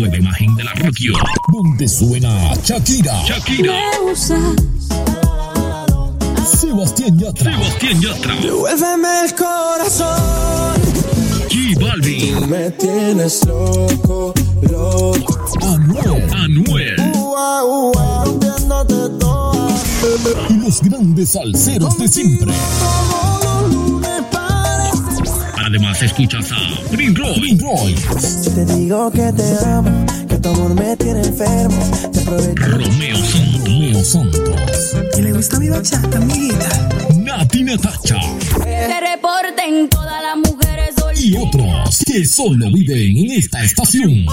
nueva 0.00 0.16
imagen 0.16 0.56
de 0.56 0.64
la 0.64 0.72
radio. 0.72 1.12
Donde 1.52 1.86
suena 1.86 2.54
Shakira. 2.64 3.22
Shakira. 3.22 3.74
Sebastián 6.58 7.18
Yatra. 7.18 7.52
Sebastián 7.52 8.00
Yatra. 8.00 8.34
Devuélveme 8.36 9.24
el 9.24 9.34
corazón. 9.34 10.80
G 11.50 11.78
Balvin. 11.78 12.48
Me 12.48 12.70
tienes 12.70 13.44
loco, 13.46 14.32
loco. 14.62 15.38
Anuel. 15.60 16.30
Anuel. 16.32 16.96
Ua, 17.16 17.64
ua, 17.64 18.24
rompiéndote 18.24 19.18
toda. 19.18 19.68
Y 20.48 20.54
los 20.54 20.80
grandes 20.80 21.30
salseros 21.30 21.98
de 21.98 22.08
siempre. 22.08 22.54
Además 25.70 26.02
escuchas 26.02 26.50
a 26.50 26.56
Prince 26.90 27.22
Roy. 27.22 27.56
Roy. 27.56 27.94
Si 28.18 28.50
te 28.50 28.64
digo 28.64 29.08
que 29.12 29.32
te 29.32 29.64
amo, 29.64 30.04
que 30.28 30.36
tu 30.38 30.48
amor 30.48 30.74
me 30.74 30.96
tiene 30.96 31.20
enfermo, 31.20 31.80
te 32.12 32.18
aprovecho. 32.18 32.64
Romeo 32.66 33.16
Santos. 33.16 33.64
Romeo 33.68 34.04
Santos. 34.04 34.96
Y 35.16 35.22
le 35.22 35.32
gusta 35.32 35.60
mi 35.60 35.68
bachata, 35.68 36.18
amiguita. 36.18 36.88
Nati 37.18 37.62
Natacha. 37.62 38.18
Te 38.64 39.00
reporten 39.00 39.88
todas 39.88 40.20
las 40.20 40.38
mujeres 40.38 40.96
Y 41.14 41.36
otros 41.36 41.98
que 42.04 42.24
solo 42.24 42.72
viven 42.72 43.16
en 43.18 43.30
esta 43.38 43.62
estación. 43.62 44.26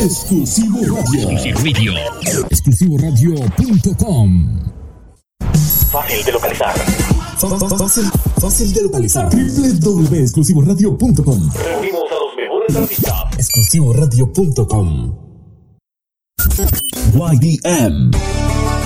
Exclusivo 0.00 0.80
Radio. 0.80 1.30
Exclusivo 1.30 2.98
Radio. 2.98 3.36
Exclusivoradio.com. 3.36 4.58
Fácil 5.92 6.24
de 6.24 6.32
localizar. 6.32 6.74
Fácil, 7.48 8.04
fácil 8.40 8.72
de 8.72 8.82
localizar. 8.82 9.28
www.exclusivoradio.com. 9.28 11.50
Reunimos 11.54 12.02
a 12.10 12.14
los 12.14 12.36
mejores 12.36 12.76
artistas. 12.76 13.12
Exclusivoradio.com. 13.36 15.12
YDM. 17.14 18.10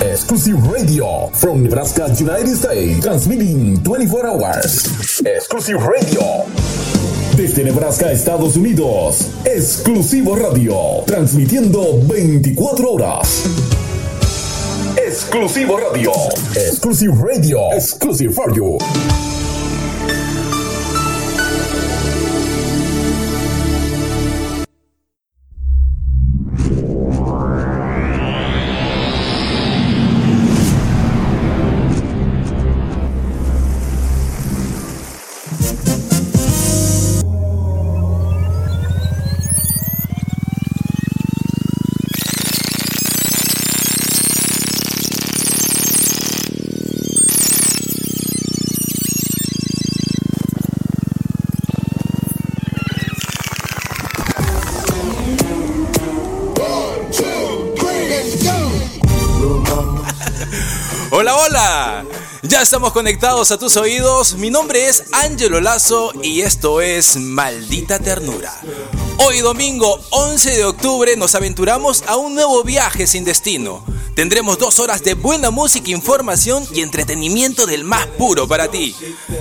Exclusive 0.01 0.59
Radio 0.71 1.29
from 1.33 1.63
Nebraska, 1.63 2.07
United 2.19 2.55
States. 2.55 2.99
Transmitting 3.01 3.81
24 3.83 4.27
hours. 4.27 5.21
Exclusive 5.23 5.79
Radio. 5.79 6.21
Desde 7.35 7.63
Nebraska, 7.63 8.11
Estados 8.11 8.55
Unidos. 8.57 9.27
Exclusivo 9.45 10.35
Radio. 10.35 11.03
Transmitiendo 11.05 11.99
24 12.07 12.91
horas. 12.91 13.43
Exclusivo 15.07 15.77
Radio. 15.77 16.11
Exclusive 16.53 17.13
Radio. 17.21 17.71
Exclusive 17.71 18.33
for 18.33 18.53
you. 18.53 18.77
Hola, 61.27 61.43
hola. 61.43 62.05
Ya 62.43 62.61
estamos 62.61 62.93
conectados 62.93 63.51
a 63.51 63.57
tus 63.57 63.75
oídos. 63.75 64.35
Mi 64.35 64.49
nombre 64.49 64.87
es 64.87 65.03
Ángelo 65.11 65.59
Lazo 65.59 66.13
y 66.23 66.39
esto 66.39 66.79
es 66.79 67.17
Maldita 67.17 67.99
Ternura. 67.99 68.57
Hoy 69.17 69.39
domingo 69.39 69.99
11 70.11 70.55
de 70.55 70.63
octubre 70.63 71.17
nos 71.17 71.35
aventuramos 71.35 72.05
a 72.07 72.15
un 72.15 72.33
nuevo 72.33 72.63
viaje 72.63 73.07
sin 73.07 73.25
destino. 73.25 73.83
Tendremos 74.15 74.57
dos 74.57 74.79
horas 74.79 75.03
de 75.03 75.15
buena 75.15 75.51
música, 75.51 75.91
información 75.91 76.65
y 76.73 76.79
entretenimiento 76.79 77.65
del 77.65 77.83
más 77.83 78.07
puro 78.07 78.47
para 78.47 78.71
ti. 78.71 78.95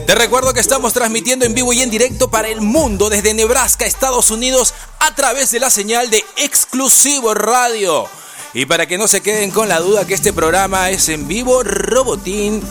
Te 0.09 0.15
recuerdo 0.17 0.53
que 0.53 0.61
estamos 0.61 0.93
transmitiendo 0.93 1.45
en 1.45 1.55
vivo 1.55 1.73
y 1.73 1.83
en 1.83 1.91
directo 1.91 2.29
para 2.29 2.49
el 2.49 2.63
mundo 2.63 3.09
desde 3.11 3.33
Nebraska, 3.33 3.87
Estados 3.87 4.33
Unidos, 4.33 4.75
a 4.99 5.15
través 5.15 5.53
de 5.53 5.61
la 5.61 5.71
señal 5.71 6.11
de 6.11 6.25
Exclusivo 6.37 7.33
Radio. 7.33 8.09
Y 8.55 8.67
para 8.67 8.87
que 8.87 8.99
no 8.99 9.07
se 9.07 9.21
queden 9.21 9.51
con 9.51 9.69
la 9.69 9.81
duda 9.81 10.07
que 10.07 10.15
este 10.15 10.33
programa 10.33 10.91
es 10.91 11.09
en 11.09 11.29
vivo, 11.29 11.63
Robotín, 11.63 12.63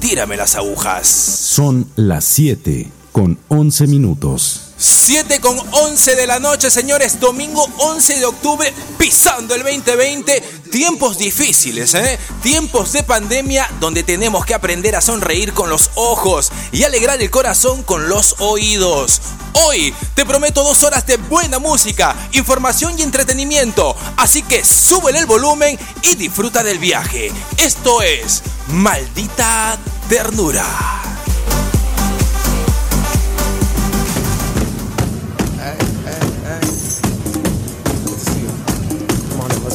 tírame 0.00 0.36
las 0.36 0.54
agujas. 0.54 1.06
Son 1.08 1.90
las 1.96 2.24
7 2.24 2.90
con 3.12 3.38
11 3.48 3.86
minutos. 3.86 4.60
7 4.76 5.40
con 5.40 5.56
11 5.70 6.16
de 6.16 6.26
la 6.26 6.38
noche, 6.38 6.70
señores, 6.70 7.20
domingo 7.20 7.64
11 7.78 8.18
de 8.18 8.24
octubre, 8.26 8.72
pisando 8.98 9.54
el 9.54 9.62
2020, 9.62 10.42
tiempos 10.70 11.18
difíciles, 11.18 11.94
¿eh? 11.94 12.18
Tiempos 12.42 12.92
de 12.92 13.02
pandemia 13.02 13.70
donde 13.80 14.02
tenemos 14.02 14.44
que 14.44 14.54
aprender 14.54 14.96
a 14.96 15.00
sonreír 15.00 15.52
con 15.52 15.70
los 15.70 15.90
ojos 15.94 16.52
y 16.72 16.82
alegrar 16.82 17.20
el 17.22 17.30
corazón 17.30 17.82
con 17.82 18.08
los 18.08 18.36
oídos. 18.38 19.20
Hoy 19.52 19.94
te 20.14 20.26
prometo 20.26 20.64
dos 20.64 20.82
horas 20.82 21.06
de 21.06 21.16
buena 21.16 21.58
música, 21.58 22.16
información 22.32 22.98
y 22.98 23.02
entretenimiento, 23.02 23.96
así 24.16 24.42
que 24.42 24.64
súbele 24.64 25.20
el 25.20 25.26
volumen 25.26 25.78
y 26.02 26.16
disfruta 26.16 26.62
del 26.64 26.78
viaje. 26.78 27.30
Esto 27.58 28.02
es 28.02 28.42
Maldita 28.68 29.78
Ternura. 30.08 31.13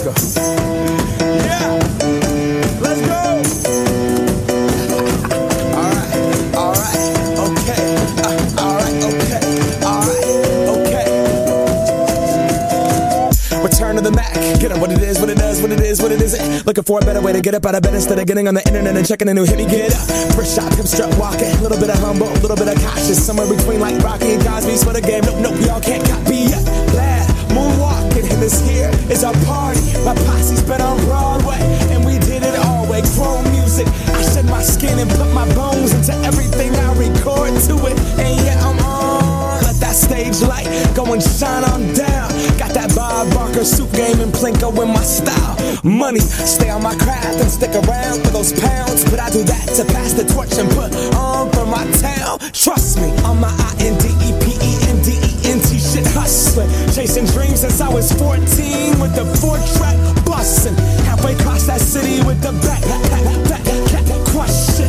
Let's 0.06 0.32
go. 0.32 0.40
Yeah, 1.20 1.76
let's 2.80 3.02
go. 3.02 3.14
All 5.76 5.92
right, 5.92 6.56
all 6.56 6.74
right, 6.74 6.98
okay. 7.50 7.84
Uh, 8.24 8.64
all 8.64 8.76
right, 8.76 8.96
okay, 9.04 9.42
all 9.84 10.04
right, 10.08 10.24
okay. 10.88 11.06
Return 13.62 13.96
to 13.96 14.02
the 14.02 14.12
Mac. 14.12 14.34
Get 14.60 14.72
up 14.72 14.80
what 14.80 14.92
it 14.92 15.02
is, 15.02 15.20
what 15.20 15.30
it 15.30 15.38
does, 15.38 15.62
what 15.62 15.72
it 15.72 15.82
is, 15.82 16.02
what 16.02 16.12
it 16.12 16.22
isn't. 16.22 16.66
Looking 16.66 16.84
for 16.84 17.00
a 17.00 17.02
better 17.02 17.22
way 17.22 17.34
to 17.34 17.42
get 17.42 17.54
up 17.56 17.66
out 17.66 17.76
of 17.76 17.82
bed 17.82 17.94
instead 17.94 18.20
of 18.20 18.26
getting 18.26 18.48
on 18.48 18.54
the 18.54 18.66
internet 18.68 18.96
and 18.96 19.06
checking 19.06 19.28
a 19.28 19.34
new 19.34 19.44
hit. 19.46 19.58
Me 19.58 19.66
get 19.66 19.94
up. 19.94 20.08
First 20.36 20.56
shot, 20.56 20.72
come 20.72 20.86
strut 20.86 21.14
walking. 21.18 21.52
A 21.52 21.62
little 21.62 21.80
bit 21.80 21.90
of 21.90 22.00
humble, 22.00 22.30
a 22.30 22.40
little 22.40 22.56
bit 22.56 22.70
of 22.70 22.76
cautious. 22.82 23.26
Somewhere 23.26 23.48
between 23.54 23.82
like 23.82 24.02
Rocky 24.02 24.34
and 24.34 24.44
Cosby's 24.46 24.84
for 24.84 24.94
the 24.94 25.02
game. 25.02 25.24
Nope, 25.26 25.40
nope, 25.40 25.60
y'all 25.66 25.82
can't 25.82 26.08
copy 26.08 26.36
yet. 26.48 26.64
Glad 26.92 27.28
moonwalking, 27.50 28.32
and 28.32 28.42
this 28.42 28.62
here 28.62 28.92
is 29.12 29.24
our 29.24 29.34
party. 29.46 29.59
And 35.00 35.10
put 35.12 35.32
my 35.34 35.48
bones 35.56 35.94
into 35.94 36.14
everything 36.28 36.76
I 36.76 36.92
record 37.00 37.56
to 37.72 37.76
it. 37.88 37.96
And 38.20 38.36
yeah, 38.44 38.60
I'm 38.60 38.78
on. 38.84 39.64
Let 39.64 39.76
that 39.80 39.96
stage 39.96 40.42
light 40.42 40.68
go 40.94 41.14
and 41.14 41.24
shine 41.24 41.64
on 41.64 41.94
down. 41.96 42.28
Got 42.60 42.76
that 42.76 42.92
Bob 42.96 43.32
Barker 43.34 43.64
suit 43.64 43.92
game 43.94 44.20
and 44.20 44.34
Plinko 44.34 44.76
in 44.84 44.92
my 44.92 45.04
style. 45.04 45.56
Money, 45.84 46.20
stay 46.20 46.70
on 46.70 46.84
my 46.84 46.96
craft 46.96 47.40
and 47.40 47.50
stick 47.50 47.72
around 47.72 48.20
for 48.26 48.32
those 48.36 48.52
pounds. 48.60 49.08
But 49.10 49.20
I 49.20 49.30
do 49.30 49.44
that 49.44 49.66
to 49.80 49.86
pass 49.86 50.14
the 50.14 50.26
torch 50.28 50.58
and 50.60 50.70
put 50.76 50.92
on 51.16 51.50
for 51.52 51.66
my 51.66 51.88
town. 52.04 52.40
Trust 52.52 53.00
me, 53.00 53.10
on 53.24 53.40
my 53.40 53.48
I 53.48 53.72
N 53.80 53.96
D 54.04 54.12
E 54.20 54.30
P 54.44 54.60
E 54.60 54.72
N 54.92 55.00
D 55.00 55.16
E 55.16 55.32
N 55.48 55.60
T 55.64 55.80
shit 55.80 56.08
hustling. 56.12 56.68
Chasing 56.92 57.26
dreams 57.32 57.62
since 57.62 57.80
I 57.80 57.88
was 57.88 58.12
14 58.20 59.00
with 59.00 59.16
the 59.16 59.24
four 59.40 59.56
track 59.80 59.96
bustin'. 60.26 60.76
Halfway 61.08 61.36
across 61.40 61.68
that 61.68 61.80
city 61.80 62.20
with 62.28 62.42
the 62.44 62.52
back, 62.68 62.84
back, 62.84 63.04
back, 63.08 63.24
back, 63.48 63.48
back, 63.48 63.70
shit. 64.50 64.89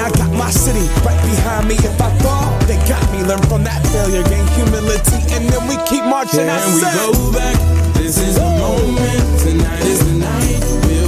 I 0.00 0.08
got 0.10 0.32
my 0.32 0.50
city 0.50 0.86
right 1.04 1.20
behind 1.28 1.68
me. 1.68 1.74
If 1.74 2.00
I 2.00 2.10
fall, 2.24 2.48
they 2.66 2.76
got 2.88 3.04
me. 3.12 3.22
Learn 3.22 3.42
from 3.52 3.64
that 3.64 3.84
failure, 3.92 4.24
gain 4.24 4.46
humility, 4.56 5.20
and 5.36 5.44
then 5.52 5.62
we 5.68 5.76
keep 5.84 6.04
marching. 6.04 6.48
And 6.48 6.74
we 6.74 6.80
go 6.80 7.12
back? 7.32 7.56
This 7.94 8.16
is 8.16 8.36
the 8.36 8.48
moment. 8.58 9.40
Tonight 9.44 9.84
is 9.84 10.00
the 10.00 10.16
night. 10.16 10.60
We'll 10.88 10.99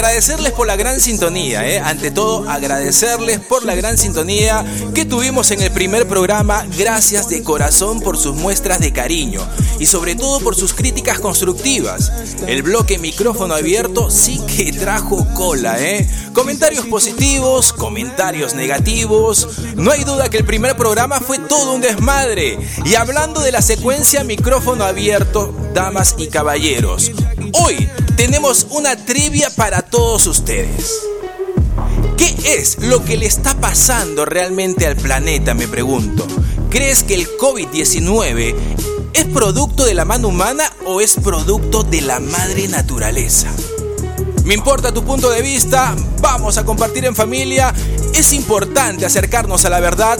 Agradecerles 0.00 0.52
por 0.52 0.66
la 0.66 0.76
gran 0.76 0.98
sintonía, 0.98 1.68
¿eh? 1.68 1.78
ante 1.78 2.10
todo 2.10 2.48
agradecerles 2.48 3.38
por 3.38 3.66
la 3.66 3.74
gran 3.74 3.98
sintonía 3.98 4.64
que 4.94 5.04
tuvimos 5.04 5.50
en 5.50 5.60
el 5.60 5.70
primer 5.72 6.08
programa. 6.08 6.64
Gracias 6.78 7.28
de 7.28 7.42
corazón 7.42 8.00
por 8.00 8.16
sus 8.16 8.34
muestras 8.34 8.80
de 8.80 8.94
cariño 8.94 9.46
y 9.78 9.84
sobre 9.84 10.14
todo 10.14 10.40
por 10.40 10.56
sus 10.56 10.72
críticas 10.72 11.20
constructivas. 11.20 12.10
El 12.46 12.62
bloque 12.62 12.98
micrófono 12.98 13.52
abierto 13.52 14.10
sí 14.10 14.40
que 14.46 14.72
trajo 14.72 15.26
cola, 15.34 15.78
¿eh? 15.78 16.08
Comentarios 16.32 16.86
positivos, 16.86 17.74
comentarios 17.74 18.54
negativos. 18.54 19.48
No 19.76 19.90
hay 19.90 20.04
duda 20.04 20.30
que 20.30 20.38
el 20.38 20.46
primer 20.46 20.76
programa 20.76 21.20
fue 21.20 21.38
todo 21.40 21.74
un 21.74 21.82
desmadre. 21.82 22.58
Y 22.86 22.94
hablando 22.94 23.42
de 23.42 23.52
la 23.52 23.60
secuencia 23.60 24.24
micrófono 24.24 24.84
abierto, 24.84 25.54
damas 25.74 26.14
y 26.16 26.28
caballeros, 26.28 27.12
hoy 27.52 27.88
tenemos 28.16 28.66
una 28.70 28.96
trivia 28.96 29.50
para 29.50 29.82
todos 29.82 30.26
ustedes. 30.26 31.00
¿Qué 32.16 32.34
es 32.58 32.78
lo 32.78 33.04
que 33.04 33.16
le 33.16 33.26
está 33.26 33.54
pasando 33.60 34.24
realmente 34.24 34.86
al 34.86 34.96
planeta, 34.96 35.54
me 35.54 35.68
pregunto? 35.68 36.26
¿Crees 36.68 37.02
que 37.02 37.14
el 37.14 37.28
COVID-19 37.38 38.54
es 39.14 39.24
producto 39.26 39.84
de 39.84 39.94
la 39.94 40.04
mano 40.04 40.28
humana 40.28 40.64
o 40.86 41.00
es 41.00 41.14
producto 41.14 41.82
de 41.82 42.02
la 42.02 42.20
madre 42.20 42.68
naturaleza? 42.68 43.48
Me 44.44 44.54
importa 44.54 44.92
tu 44.92 45.04
punto 45.04 45.30
de 45.30 45.42
vista, 45.42 45.94
vamos 46.20 46.58
a 46.58 46.64
compartir 46.64 47.04
en 47.04 47.14
familia, 47.14 47.74
es 48.14 48.32
importante 48.32 49.06
acercarnos 49.06 49.64
a 49.64 49.70
la 49.70 49.80
verdad. 49.80 50.18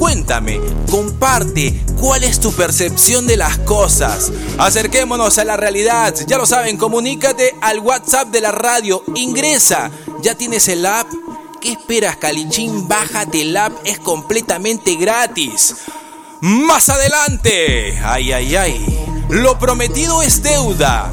Cuéntame, 0.00 0.58
comparte 0.90 1.78
cuál 2.00 2.24
es 2.24 2.40
tu 2.40 2.52
percepción 2.52 3.26
de 3.26 3.36
las 3.36 3.58
cosas. 3.58 4.32
Acerquémonos 4.56 5.36
a 5.36 5.44
la 5.44 5.58
realidad, 5.58 6.14
ya 6.26 6.38
lo 6.38 6.46
saben, 6.46 6.78
comunícate 6.78 7.54
al 7.60 7.80
WhatsApp 7.80 8.28
de 8.28 8.40
la 8.40 8.50
radio, 8.50 9.04
ingresa, 9.14 9.90
ya 10.22 10.34
tienes 10.34 10.68
el 10.68 10.86
app. 10.86 11.06
¿Qué 11.60 11.72
esperas, 11.72 12.16
Calichín? 12.16 12.88
Bájate 12.88 13.42
el 13.42 13.54
app, 13.54 13.74
es 13.84 13.98
completamente 13.98 14.94
gratis. 14.94 15.76
Más 16.40 16.88
adelante, 16.88 18.00
ay, 18.02 18.32
ay, 18.32 18.56
ay, 18.56 19.06
lo 19.28 19.58
prometido 19.58 20.22
es 20.22 20.42
deuda 20.42 21.12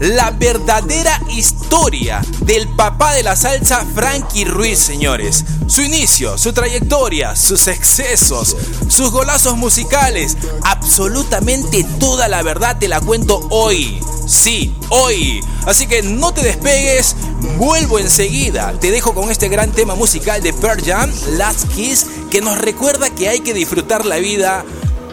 la 0.00 0.30
verdadera 0.30 1.20
historia 1.28 2.22
del 2.40 2.68
papá 2.68 3.14
de 3.14 3.22
la 3.22 3.36
salsa 3.36 3.84
Frankie 3.94 4.44
Ruiz, 4.44 4.78
señores. 4.78 5.44
Su 5.66 5.82
inicio, 5.82 6.36
su 6.38 6.52
trayectoria, 6.52 7.36
sus 7.36 7.66
excesos, 7.68 8.56
sus 8.88 9.10
golazos 9.10 9.56
musicales, 9.56 10.36
absolutamente 10.62 11.84
toda 11.98 12.28
la 12.28 12.42
verdad 12.42 12.76
te 12.78 12.88
la 12.88 13.00
cuento 13.00 13.46
hoy. 13.50 14.00
Sí, 14.26 14.74
hoy. 14.90 15.40
Así 15.66 15.86
que 15.86 16.02
no 16.02 16.32
te 16.32 16.42
despegues, 16.42 17.16
vuelvo 17.58 17.98
enseguida. 17.98 18.72
Te 18.80 18.90
dejo 18.90 19.14
con 19.14 19.30
este 19.30 19.48
gran 19.48 19.72
tema 19.72 19.94
musical 19.94 20.42
de 20.42 20.52
Pearl 20.52 20.82
Jam, 20.84 21.10
Last 21.32 21.68
Kiss, 21.74 22.06
que 22.30 22.40
nos 22.40 22.58
recuerda 22.58 23.10
que 23.10 23.28
hay 23.28 23.40
que 23.40 23.54
disfrutar 23.54 24.04
la 24.04 24.16
vida 24.16 24.64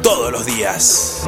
todos 0.02 0.32
los 0.32 0.46
días. 0.46 1.22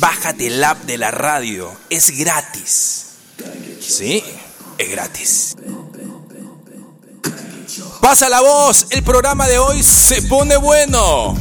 Bájate 0.00 0.46
el 0.46 0.62
app 0.62 0.84
de 0.84 0.96
la 0.96 1.10
radio. 1.10 1.72
Es 1.90 2.10
gratis. 2.16 3.06
Sí, 3.80 4.22
es 4.78 4.90
gratis. 4.90 5.56
Pasa 8.00 8.28
la 8.28 8.40
voz. 8.40 8.86
El 8.90 9.02
programa 9.02 9.48
de 9.48 9.58
hoy 9.58 9.82
se 9.82 10.22
pone 10.22 10.56
bueno. 10.56 11.36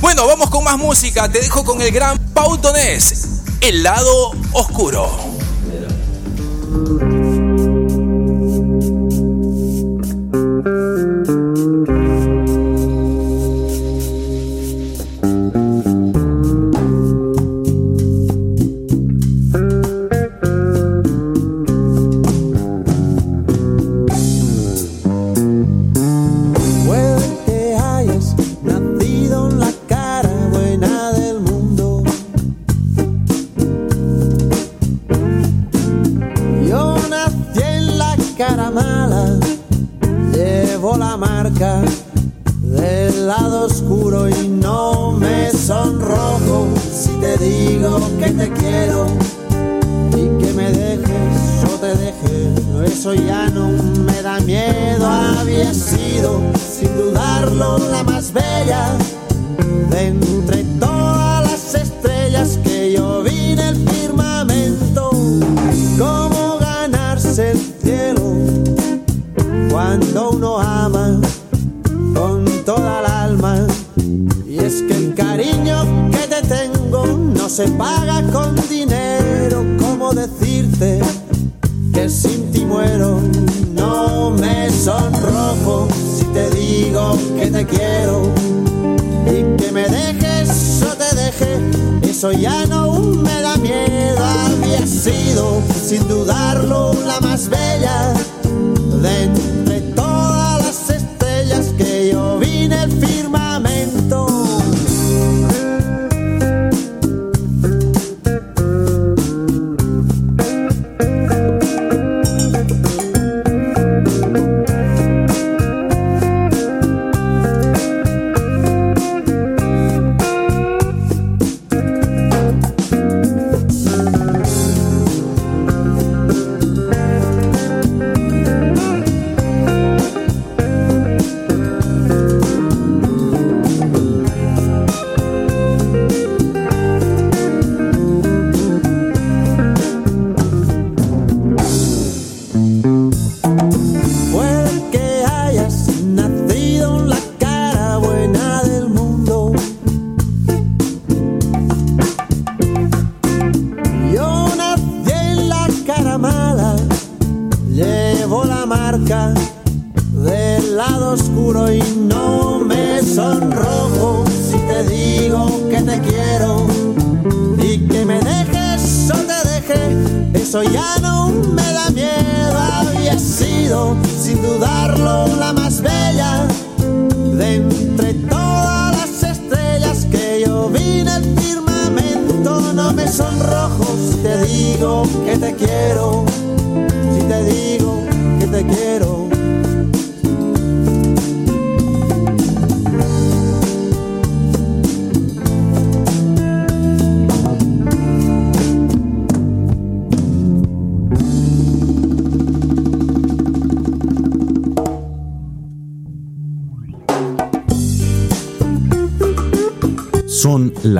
Bueno, 0.00 0.26
vamos 0.26 0.50
con 0.50 0.64
más 0.64 0.76
música. 0.76 1.30
Te 1.30 1.40
dejo 1.40 1.64
con 1.64 1.80
el 1.80 1.90
gran 1.90 2.18
Pautonés. 2.34 3.26
El 3.60 3.82
lado 3.82 4.32
oscuro. 4.52 5.35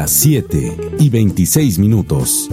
las 0.06 0.12
7 0.12 0.76
y 1.00 1.10
26 1.10 1.80
minutos. 1.80 2.48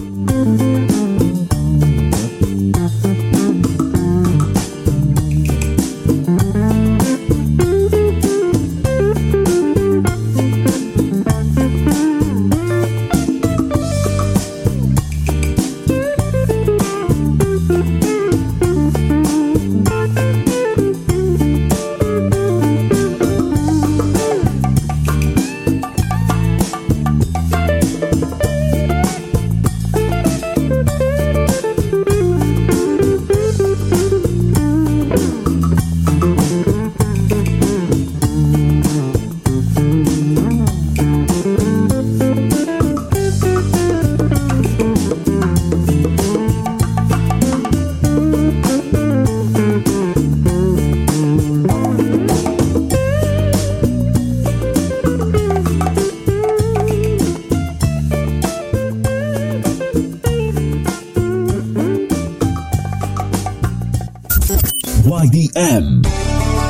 IDM. 65.23 66.01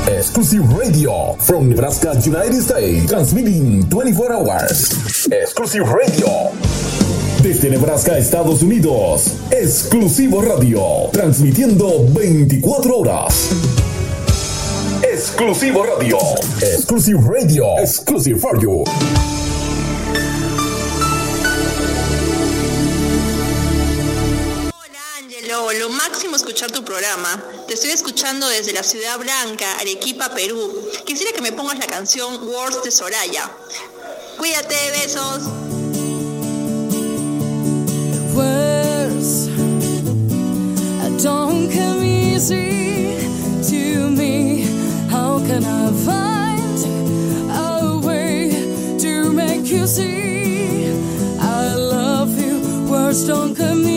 Exclusive 0.08 0.64
Radio 0.78 1.36
from 1.40 1.70
Nebraska, 1.70 2.14
United 2.24 2.62
States. 2.62 3.10
Transmitting 3.10 3.90
24 3.90 4.32
hours. 4.32 5.28
Exclusive 5.32 5.88
Radio. 5.90 6.52
Desde 7.42 7.70
Nebraska, 7.72 8.18
Estados 8.18 8.62
Unidos. 8.62 9.38
Exclusivo 9.50 10.42
Radio. 10.42 11.10
Transmitiendo 11.12 12.06
24 12.14 13.00
horas. 13.00 13.50
Exclusivo 15.02 15.84
Radio. 15.84 16.18
Exclusive 16.62 17.20
Radio. 17.28 17.80
Exclusive 17.80 18.40
Radio. 18.40 18.84
máximo 26.10 26.36
escuchar 26.36 26.70
tu 26.70 26.84
programa. 26.84 27.42
Te 27.68 27.76
estoy 27.76 27.92
escuchando 27.92 28.48
desde 28.50 28.74
la 28.74 28.84
Ciudad 28.84 29.18
Blanca, 29.20 29.80
Arequipa, 29.80 30.30
Perú. 30.30 30.90
Quisiera 31.06 31.32
que 31.32 31.42
me 31.42 31.54
pongas 31.54 31.80
la 31.80 31.88
canción 31.88 32.46
Words 32.46 32.84
de 32.84 32.92
Soraya. 32.92 33.50
Cuídate, 34.38 34.76
besos. 34.92 35.44
Words 38.36 39.48
don't 41.24 41.72
come 41.72 42.04
easy 42.04 43.16
to 43.70 44.10
me. 44.10 44.66
How 45.10 45.40
can 45.48 45.64
I 45.64 45.90
find 46.04 46.80
a 47.50 47.98
way 48.06 48.50
to 49.00 49.32
make 49.32 49.66
you 49.72 49.88
see? 49.88 50.88
I 51.40 51.76
love 51.76 52.38
you. 52.38 52.60
Words 52.92 53.26
don't 53.26 53.56
come 53.56 53.84
easy. 53.86 53.93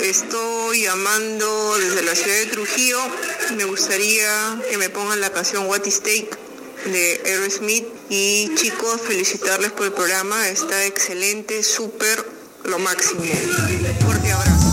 Estoy 0.00 0.82
llamando 0.82 1.78
desde 1.78 2.02
la 2.02 2.12
ciudad 2.12 2.38
de 2.38 2.46
Trujillo. 2.46 2.98
Me 3.56 3.64
gustaría 3.64 4.60
que 4.68 4.76
me 4.78 4.90
pongan 4.90 5.20
la 5.20 5.30
canción 5.30 5.66
What 5.66 5.86
is 5.86 6.00
Take 6.00 6.30
de 6.86 7.22
Aerosmith. 7.24 7.86
Y 8.08 8.52
chicos, 8.56 9.00
felicitarles 9.06 9.70
por 9.70 9.86
el 9.86 9.92
programa. 9.92 10.48
Está 10.48 10.84
excelente, 10.86 11.62
súper, 11.62 12.26
lo 12.64 12.80
máximo. 12.80 13.22
Fuerte 14.04 14.32
abrazo. 14.32 14.71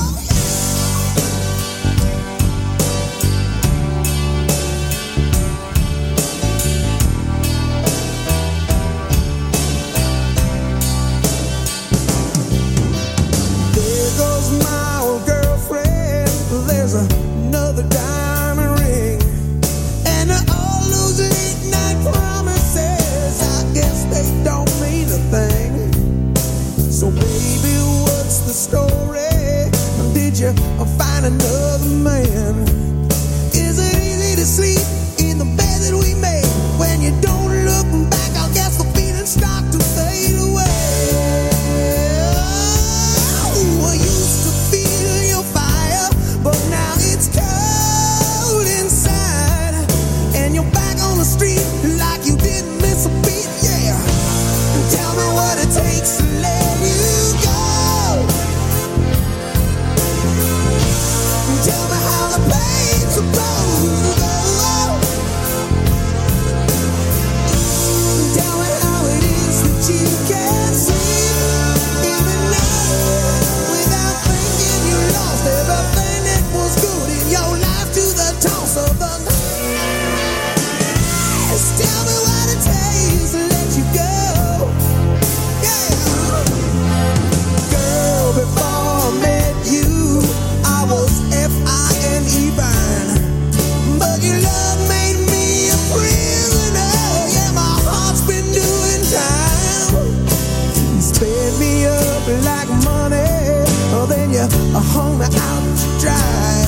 Hung 104.77 105.17
me 105.17 105.25
out 105.25 105.77
to 105.81 105.87
dry. 105.99 106.65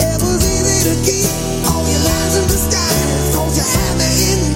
It 0.00 0.22
was 0.22 0.40
easy 0.40 0.88
to 0.88 0.94
keep 1.04 1.28
all 1.68 1.84
your 1.84 2.00
lies 2.00 2.36
in 2.38 2.44
disguise. 2.48 3.34
Cause 3.34 3.56
you 3.56 3.64
had 3.64 3.92
me 3.98 4.08
in 4.32 4.49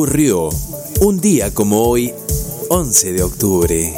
ocurrió 0.00 0.48
un 1.00 1.20
día 1.20 1.52
como 1.52 1.86
hoy, 1.86 2.14
11 2.70 3.12
de 3.12 3.22
octubre? 3.22 3.94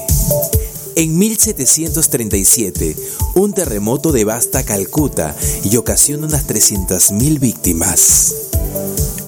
En 0.97 1.17
1737, 1.17 2.97
un 3.37 3.53
terremoto 3.53 4.11
devasta 4.11 4.65
Calcuta 4.65 5.37
y 5.63 5.77
ocasiona 5.77 6.27
unas 6.27 6.49
300.000 6.49 7.39
víctimas. 7.39 8.35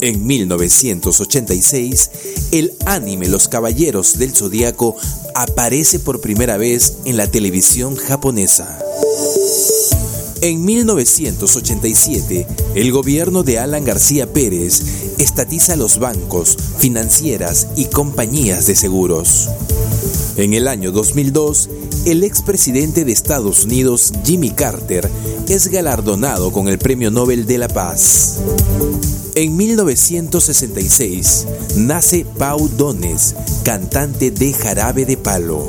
En 0.01 0.27
1986, 0.27 2.11
el 2.51 2.73
anime 2.87 3.29
Los 3.29 3.47
Caballeros 3.47 4.19
del 4.19 4.35
Zodíaco 4.35 4.97
aparece 5.37 6.01
por 6.01 6.21
primera 6.21 6.57
vez 6.57 6.95
en 7.05 7.17
la 7.17 7.31
televisión 7.31 7.95
japonesa. 7.95 8.81
En 10.41 10.63
1987, 10.63 12.47
el 12.75 12.93
gobierno 12.93 13.45
de 13.45 13.61
Alan 13.61 13.83
García 13.83 14.31
Pérez 14.31 14.83
estatiza 15.19 15.77
los 15.77 15.99
bancos, 15.99 16.57
financieras 16.79 17.69
y 17.77 17.87
compañías 17.87 18.67
de 18.67 18.77
seguros. 18.77 19.49
En 20.37 20.55
el 20.55 20.69
año 20.69 20.93
2002, 20.93 21.69
el 22.07 22.25
expresidente 22.25 23.05
de 23.05 23.13
Estados 23.13 23.65
Unidos, 23.65 24.13
Jimmy 24.25 24.51
Carter, 24.51 25.09
es 25.49 25.69
galardonado 25.69 26.53
con 26.53 26.69
el 26.69 26.79
Premio 26.79 27.11
Nobel 27.11 27.47
de 27.47 27.59
la 27.59 27.69
Paz. 27.69 28.39
En 29.37 29.57
1966 29.57 31.47
nace 31.77 32.25
Pau 32.39 32.69
Dones, 32.69 33.35
cantante 33.65 34.31
de 34.31 34.53
Jarabe 34.53 35.07
de 35.07 35.17
Palo. 35.17 35.67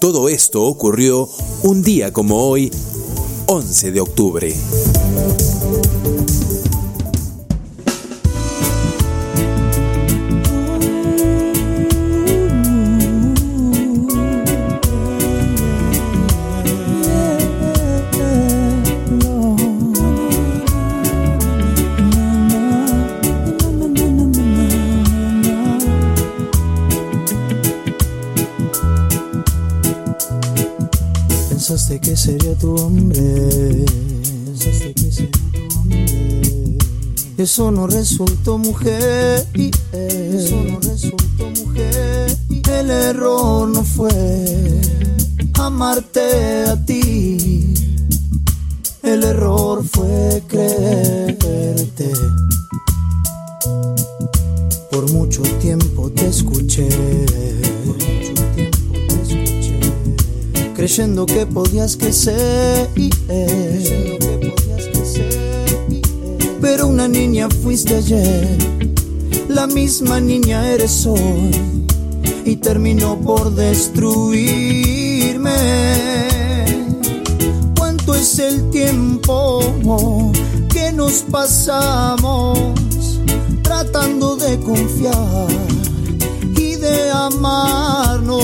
Todo 0.00 0.28
esto 0.28 0.62
ocurrió 0.64 1.28
un 1.62 1.82
día 1.82 2.12
como 2.12 2.48
hoy, 2.48 2.70
11 3.46 3.92
de 3.92 4.00
octubre. 4.00 4.54
Eso 37.56 37.70
no 37.70 37.86
resultó 37.86 38.58
mujer. 38.58 39.46
Eso 39.90 40.62
no 40.62 40.78
resultó 40.78 41.48
mujer. 41.64 42.36
El 42.70 42.90
error 42.90 43.66
no 43.66 43.82
fue 43.82 44.10
amarte 45.54 46.64
a 46.66 46.76
ti. 46.84 47.72
El 49.02 49.24
error 49.24 49.82
fue 49.90 50.42
creerte. 50.46 52.12
Por 54.90 55.10
mucho 55.12 55.40
tiempo 55.58 56.10
te 56.10 56.26
escuché. 56.28 56.90
Por 57.86 57.96
mucho 57.96 58.34
tiempo 58.54 58.92
te 58.92 59.22
escuché. 59.22 59.80
Creyendo 60.74 61.24
que 61.24 61.46
podías 61.46 61.96
crecer. 61.96 62.75
Misma 70.00 70.20
niña 70.20 70.68
eres 70.68 71.06
hoy. 71.06 71.86
Y 72.44 72.56
terminó 72.56 73.18
por 73.18 73.54
destruirme. 73.54 75.56
¿Cuánto 77.78 78.14
es 78.14 78.38
el 78.38 78.68
tiempo 78.70 79.62
que 80.70 80.92
nos 80.92 81.24
pasamos 81.30 82.58
tratando 83.62 84.36
de 84.36 84.60
confiar 84.60 85.48
y 86.58 86.74
de 86.74 87.10
amarnos? 87.10 88.36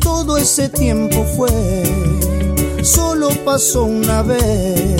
Todo 0.00 0.38
ese 0.38 0.70
tiempo 0.70 1.26
fue, 1.36 1.84
solo 2.82 3.28
pasó 3.44 3.84
una 3.84 4.22
vez, 4.22 4.96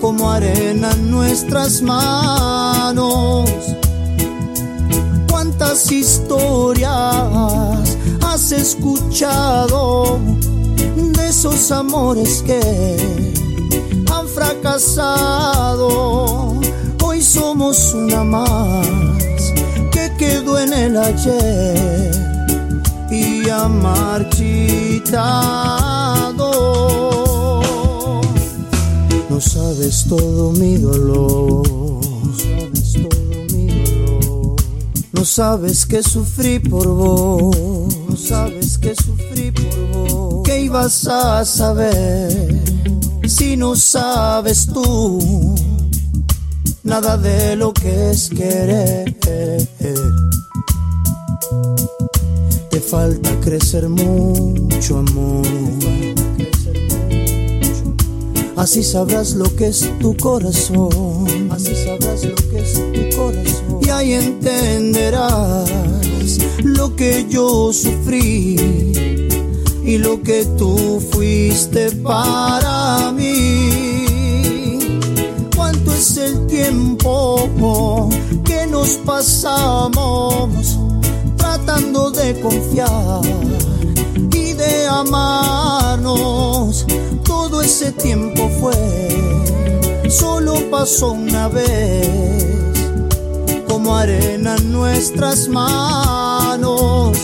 como 0.00 0.30
arena 0.30 0.92
en 0.92 1.10
nuestras 1.10 1.82
manos. 1.82 3.77
¿Cuántas 5.78 5.92
historias 5.92 6.98
has 8.26 8.50
escuchado 8.50 10.18
de 10.96 11.28
esos 11.28 11.70
amores 11.70 12.42
que 12.44 12.96
han 14.12 14.26
fracasado? 14.26 15.78
Hoy 17.04 17.22
somos 17.22 17.94
una 17.94 18.24
más 18.24 18.88
que 19.92 20.12
quedó 20.18 20.58
en 20.58 20.72
el 20.72 20.96
ayer 20.96 22.10
y 23.08 23.48
ha 23.48 23.68
marchitado. 23.68 24.42
No 29.30 29.40
sabes 29.40 30.06
todo 30.08 30.50
mi 30.50 30.76
dolor. 30.76 31.77
Sabes 35.28 35.84
que 35.84 36.02
sufrí 36.02 36.58
por 36.58 36.88
vos. 36.88 37.54
No 38.08 38.16
sabes 38.16 38.78
que 38.78 38.94
sufrí 38.94 39.52
por 39.52 39.92
vos. 39.92 40.42
¿Qué 40.44 40.62
ibas 40.62 41.06
a 41.06 41.44
saber 41.44 42.62
si 43.26 43.56
no 43.56 43.76
sabes 43.76 44.66
tú 44.66 45.54
nada 46.82 47.18
de 47.18 47.56
lo 47.56 47.72
que 47.74 48.10
es 48.10 48.30
querer? 48.30 49.14
Te 52.70 52.80
falta 52.80 53.30
crecer 53.40 53.88
mucho 53.88 54.98
amor. 54.98 55.46
Así 58.56 58.82
sabrás 58.82 59.34
lo 59.34 59.54
que 59.54 59.68
es 59.68 59.88
tu 60.00 60.16
corazón. 60.16 61.50
Así 61.50 61.74
sabrás 61.76 62.24
lo 62.24 62.34
Y 63.82 63.90
ahí 63.90 64.12
entenderás 64.12 65.68
lo 66.62 66.94
que 66.94 67.26
yo 67.28 67.72
sufrí 67.72 68.56
y 69.88 69.96
lo 69.96 70.22
que 70.22 70.44
tú 70.58 71.00
fuiste 71.10 71.90
para 71.92 73.10
mí. 73.12 74.10
¿Cuánto 75.56 75.92
es 75.94 76.16
el 76.18 76.46
tiempo 76.46 78.08
que 78.44 78.66
nos 78.66 78.90
pasamos 79.06 80.78
tratando 81.36 82.10
de 82.10 82.38
confiar 82.40 83.22
y 84.32 84.52
de 84.52 84.86
amarnos? 84.86 86.84
Todo 87.24 87.62
ese 87.62 87.92
tiempo 87.92 88.50
fue, 88.60 88.74
solo 90.10 90.54
pasó 90.70 91.12
una 91.12 91.48
vez, 91.48 92.08
como 93.68 93.96
arena 93.96 94.56
en 94.56 94.72
nuestras 94.72 95.48
manos. 95.48 97.16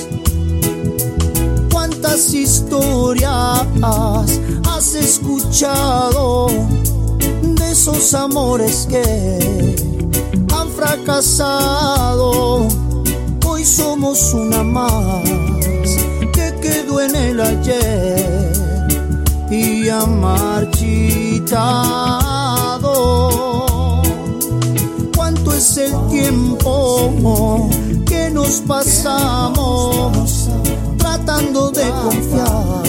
¿Cuántas 1.73 2.33
historias 2.35 3.67
has 3.83 4.95
escuchado 4.95 6.49
de 7.43 7.71
esos 7.71 8.15
amores 8.15 8.87
que 8.89 9.73
han 10.55 10.69
fracasado? 10.71 12.69
Hoy 13.47 13.65
somos 13.65 14.35
una 14.35 14.63
más 14.63 15.25
que 16.33 16.55
quedó 16.61 17.01
en 17.01 17.17
el 17.17 17.41
ayer 17.41 18.53
y 19.51 19.89
ha 19.89 20.05
marchitado. 20.07 20.85
El 25.77 25.93
tiempo 26.09 27.69
que 28.07 28.31
nos 28.31 28.61
pasamos 28.67 30.49
tratando 30.99 31.71
de 31.71 31.89
confiar 31.91 32.83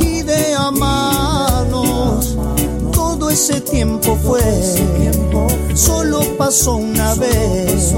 y 0.00 0.22
de 0.22 0.54
amarnos? 0.54 2.36
Todo 2.92 3.30
ese 3.30 3.60
tiempo 3.60 4.16
fue, 4.22 4.42
solo 5.74 6.20
pasó 6.38 6.76
una 6.76 7.14
vez, 7.14 7.94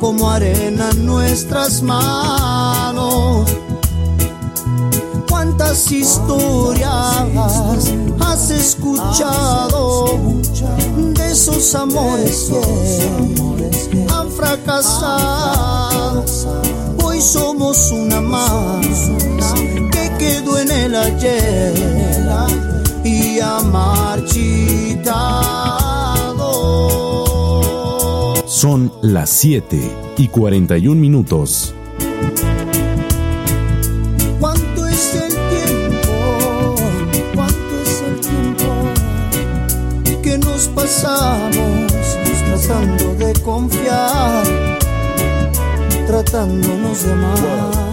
como 0.00 0.30
arena 0.30 0.90
en 0.90 1.06
nuestras 1.06 1.82
manos 1.82 3.48
cuántas 5.70 5.92
historias 5.92 7.28
has 8.18 8.50
escuchado 8.50 10.18
de 11.14 11.30
esos 11.30 11.72
amores 11.76 12.50
que 13.88 14.04
han 14.12 14.28
fracasado. 14.32 16.24
Hoy 17.04 17.20
somos 17.20 17.92
una 17.92 18.20
más 18.20 19.10
que 19.92 20.10
quedó 20.18 20.58
en 20.58 20.72
el 20.72 20.96
ayer 20.96 21.72
y 23.04 23.38
ha 23.38 23.60
marchitado. 23.60 25.14
Son 28.44 28.92
las 29.02 29.30
7 29.30 29.78
y 30.16 30.26
41 30.26 31.00
minutos. 31.00 31.74
Tratándonos 46.30 47.02
de 47.04 47.12
amar? 47.12 47.38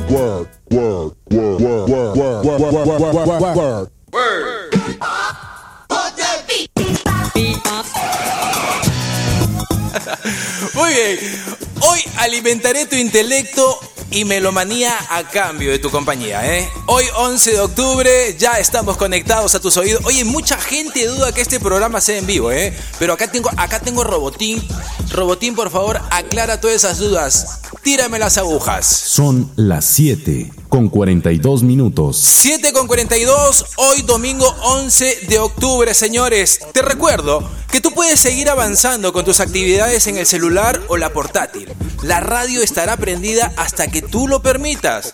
Work, 0.09 0.49
work, 0.69 1.15
work, 1.31 1.59
work, 1.59 1.87
work, 1.87 2.15
work, 2.15 2.59
work, 2.59 2.99
work, 2.99 3.13
work, 3.13 3.41
work, 3.41 3.55
work. 3.55 3.91
Muy 10.75 10.93
bien. 10.93 11.17
Hoy 11.81 11.99
alimentaré 12.17 12.85
tu 12.85 12.95
intelecto 12.95 13.79
y 14.09 14.25
melomanía 14.25 14.95
a 15.09 15.29
cambio 15.29 15.71
de 15.71 15.79
tu 15.79 15.91
compañía, 15.91 16.57
¿eh? 16.57 16.69
Hoy 16.87 17.03
11 17.15 17.51
de 17.51 17.59
octubre 17.59 18.35
ya 18.37 18.53
estamos 18.53 18.97
conectados 18.97 19.53
a 19.53 19.59
tus 19.59 19.77
oídos. 19.77 20.03
Oye, 20.05 20.23
mucha 20.23 20.57
gente 20.57 21.05
duda 21.05 21.31
que 21.33 21.41
este 21.41 21.59
programa 21.59 22.01
sea 22.01 22.17
en 22.17 22.25
vivo, 22.25 22.51
¿eh? 22.51 22.75
Pero 22.99 23.13
acá 23.13 23.29
tengo, 23.31 23.49
acá 23.57 23.79
tengo 23.79 24.03
Robotín. 24.03 24.65
Robotín, 25.11 25.55
por 25.55 25.69
favor, 25.69 26.01
aclara 26.09 26.59
todas 26.59 26.77
esas 26.77 26.97
dudas. 26.97 27.59
Tírame 27.83 28.17
las 28.17 28.37
agujas. 28.37 28.85
Son 28.85 29.51
las 29.55 29.85
7 29.85 30.51
con 30.69 30.89
42 30.89 31.63
minutos. 31.63 32.17
7 32.17 32.73
con 32.73 32.87
42, 32.87 33.65
hoy 33.77 34.01
domingo 34.01 34.47
11 34.63 35.27
de 35.27 35.39
octubre, 35.39 35.93
señores. 35.93 36.59
Te 36.73 36.81
recuerdo 36.81 37.49
que 37.71 37.81
tú 37.81 37.91
puedes 37.91 38.19
seguir 38.19 38.49
avanzando 38.49 39.13
con 39.13 39.25
tus 39.25 39.39
actividades 39.39 40.07
en 40.07 40.17
el 40.17 40.25
celular 40.25 40.81
o 40.87 40.97
la 40.97 41.13
portátil. 41.13 41.66
La 42.03 42.19
radio 42.19 42.61
estará 42.61 42.97
prendida 42.97 43.53
hasta 43.57 43.87
que 43.87 44.01
tú 44.01 44.27
lo 44.27 44.41
permitas. 44.41 45.13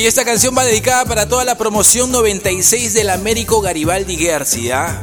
Oye, 0.00 0.08
esta 0.08 0.24
canción 0.24 0.56
va 0.56 0.64
dedicada 0.64 1.04
para 1.04 1.28
toda 1.28 1.44
la 1.44 1.58
promoción 1.58 2.10
96 2.10 2.94
del 2.94 3.10
Américo 3.10 3.60
Garibaldi 3.60 4.16
Gersi, 4.16 4.70
¿ah? 4.70 4.98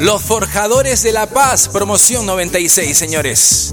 Los 0.00 0.22
Forjadores 0.22 1.04
de 1.04 1.12
la 1.12 1.30
Paz, 1.30 1.68
promoción 1.68 2.26
96, 2.26 2.98
señores. 2.98 3.72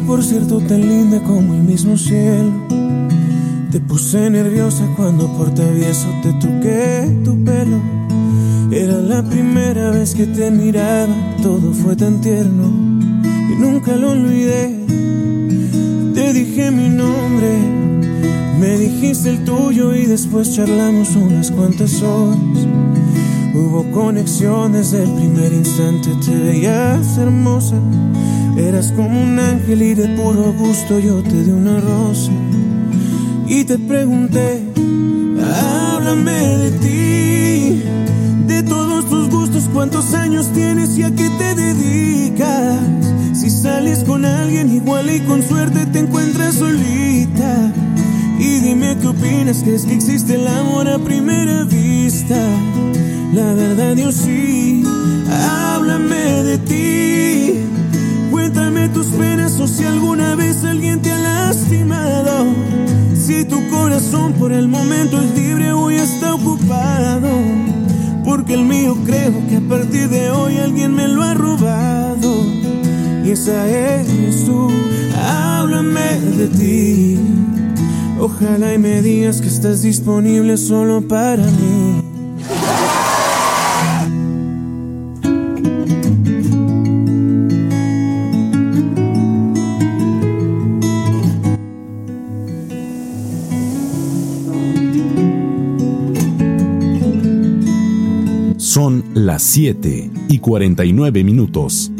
Por 0.00 0.24
cierto, 0.24 0.58
tan 0.60 0.80
linda 0.80 1.22
como 1.22 1.52
el 1.52 1.62
mismo 1.64 1.98
cielo. 1.98 2.50
Te 3.70 3.78
puse 3.78 4.30
nerviosa 4.30 4.86
cuando 4.96 5.26
por 5.36 5.52
travieso 5.52 6.08
te 6.22 6.32
toqué 6.34 7.20
tu 7.22 7.44
pelo. 7.44 7.78
Era 8.70 8.96
la 8.98 9.22
primera 9.22 9.90
vez 9.90 10.14
que 10.14 10.24
te 10.24 10.50
miraba, 10.50 11.14
todo 11.42 11.74
fue 11.74 11.94
tan 11.94 12.22
tierno 12.22 12.70
y 13.50 13.60
nunca 13.60 13.94
lo 13.96 14.12
olvidé. 14.12 14.74
Te 16.14 16.32
dije 16.32 16.70
mi 16.70 16.88
nombre, 16.88 17.58
me 18.58 18.78
dijiste 18.78 19.28
el 19.28 19.44
tuyo 19.44 19.94
y 19.94 20.06
después 20.06 20.54
charlamos 20.54 21.14
unas 21.16 21.50
cuantas 21.50 22.00
horas. 22.02 22.38
Hubo 23.54 23.84
conexión 23.90 24.72
desde 24.72 25.02
el 25.02 25.10
primer 25.10 25.52
instante, 25.52 26.08
te 26.24 26.34
veías 26.34 27.18
hermosa. 27.18 27.76
Eras 28.56 28.92
como 28.92 29.22
un 29.22 29.38
ángel 29.38 29.82
y 29.82 29.94
de 29.94 30.08
puro 30.08 30.52
gusto 30.52 30.98
yo 30.98 31.22
te 31.22 31.42
di 31.44 31.50
una 31.50 31.80
rosa. 31.80 32.30
Y 33.48 33.64
te 33.64 33.78
pregunté, 33.78 34.62
háblame 35.40 36.32
de 36.32 36.70
ti, 36.72 37.82
de 38.46 38.62
todos 38.62 39.08
tus 39.08 39.30
gustos, 39.30 39.68
cuántos 39.72 40.14
años 40.14 40.50
tienes 40.52 40.96
y 40.98 41.02
a 41.02 41.10
qué 41.10 41.30
te 41.38 41.54
dedicas. 41.54 42.78
Si 43.32 43.48
sales 43.50 44.04
con 44.04 44.24
alguien 44.24 44.74
igual 44.74 45.10
y 45.10 45.20
con 45.20 45.42
suerte 45.42 45.86
te 45.86 46.00
encuentras 46.00 46.56
solita. 46.56 47.72
Y 48.38 48.58
dime 48.60 48.96
qué 49.00 49.08
opinas, 49.08 49.62
¿crees 49.62 49.86
que 49.86 49.94
existe 49.94 50.34
el 50.34 50.46
amor 50.46 50.88
a 50.88 50.98
primera 50.98 51.64
vista? 51.64 52.36
La 53.34 53.54
verdad 53.54 53.94
yo 53.94 54.12
sí, 54.12 54.84
háblame 55.30 56.42
de 56.42 56.58
ti. 56.58 57.71
Cuéntame 58.82 58.88
tus 58.88 59.14
penas 59.16 59.60
o 59.60 59.68
si 59.68 59.84
alguna 59.84 60.34
vez 60.34 60.64
alguien 60.64 61.00
te 61.00 61.12
ha 61.12 61.18
lastimado. 61.18 62.46
Si 63.14 63.44
tu 63.44 63.68
corazón 63.70 64.32
por 64.32 64.52
el 64.52 64.66
momento 64.66 65.22
es 65.22 65.34
libre 65.36 65.72
hoy 65.72 65.94
está 65.94 66.34
ocupado. 66.34 67.28
Porque 68.24 68.54
el 68.54 68.64
mío 68.64 68.96
creo 69.06 69.46
que 69.48 69.58
a 69.58 69.60
partir 69.60 70.08
de 70.08 70.30
hoy 70.30 70.56
alguien 70.56 70.94
me 70.96 71.06
lo 71.06 71.22
ha 71.22 71.32
robado. 71.32 72.44
Y 73.24 73.30
esa 73.30 73.68
eres 73.68 74.46
tú, 74.46 74.68
háblame 75.16 76.18
de 76.36 76.48
ti. 76.48 77.18
Ojalá 78.18 78.74
y 78.74 78.78
me 78.78 79.00
digas 79.00 79.40
que 79.40 79.48
estás 79.48 79.82
disponible 79.82 80.56
solo 80.56 81.06
para 81.06 81.44
mí. 81.44 81.81
Las 99.32 99.44
7 99.44 100.10
y 100.28 100.38
49 100.40 101.24
minutos. 101.24 101.90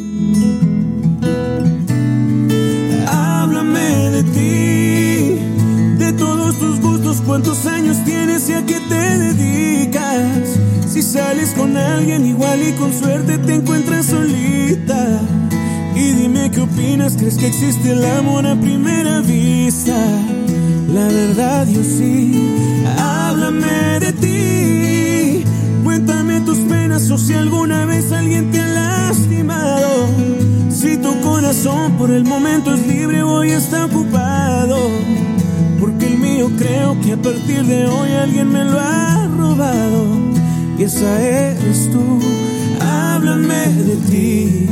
Háblame 3.09 4.11
de 4.11 4.23
ti, 4.23 6.05
de 6.05 6.13
todos 6.13 6.59
tus 6.59 6.79
gustos, 6.81 7.23
cuántos 7.25 7.65
años 7.65 8.05
tienes 8.05 8.51
y 8.51 8.53
a 8.53 8.67
qué 8.67 8.79
te 8.87 9.19
dedicas. 9.19 10.59
Si 10.87 11.01
sales 11.01 11.55
con 11.57 11.75
alguien 11.75 12.27
igual 12.27 12.61
y 12.69 12.73
con 12.73 12.93
suerte 12.93 13.39
te 13.39 13.55
encuentras 13.55 14.05
solita. 14.05 15.23
Y 15.97 16.13
dime 16.13 16.51
qué 16.51 16.61
opinas, 16.61 17.17
¿crees 17.17 17.39
que 17.39 17.47
existe 17.47 17.93
el 17.93 18.05
amor 18.05 18.47
a 18.47 18.61
primera 18.61 19.23
vista? 19.23 19.97
La 20.93 21.07
verdad 21.07 21.67
yo 21.67 21.83
sí, 21.83 22.85
háblame 22.99 24.01
de 24.01 24.13
ti. 24.13 24.82
Cuéntame 27.03 27.09
tus 27.09 27.09
penas 27.09 27.09
¿Acaso 27.09 27.19
si 27.19 27.35
alguna 27.35 27.85
vez 27.87 28.13
alguien 28.13 28.51
te 28.53 28.61
ha 28.61 28.67
lastimado? 28.67 30.07
Si 30.71 30.97
tu 30.99 31.21
corazón 31.21 31.93
por 31.99 32.11
el 32.11 32.25
momento 32.25 32.73
es 32.75 32.87
libre, 32.87 33.23
hoy 33.23 33.51
está 33.51 33.87
ocupado. 33.87 34.77
Porque 35.81 36.07
el 36.07 36.19
mío 36.19 36.49
creo 36.57 37.01
que 37.01 37.13
a 37.13 37.17
partir 37.17 37.65
de 37.65 37.87
hoy 37.87 38.13
alguien 38.13 38.53
me 38.53 38.65
lo 38.65 38.79
ha 38.79 39.27
robado. 39.37 40.07
Y 40.79 40.85
esa 40.85 41.21
eres 41.21 41.91
tú. 41.91 42.21
Háblame 42.81 43.67
de 43.69 43.97
ti. 44.09 44.67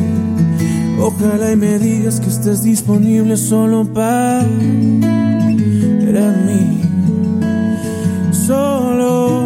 Ojalá 1.01 1.53
y 1.53 1.57
me 1.57 1.79
digas 1.81 2.21
que 2.21 2.29
estás 2.29 2.63
disponible 2.63 3.37
solo 3.37 3.85
para 3.93 4.45
mí. 4.45 5.01
Solo 8.31 9.41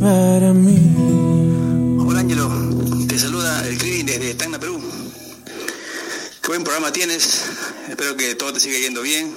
para 0.00 0.52
mí. 0.54 0.69
Programa 6.70 6.92
tienes, 6.92 7.46
espero 7.88 8.16
que 8.16 8.36
todo 8.36 8.52
te 8.52 8.60
siga 8.60 8.78
yendo 8.78 9.02
bien. 9.02 9.34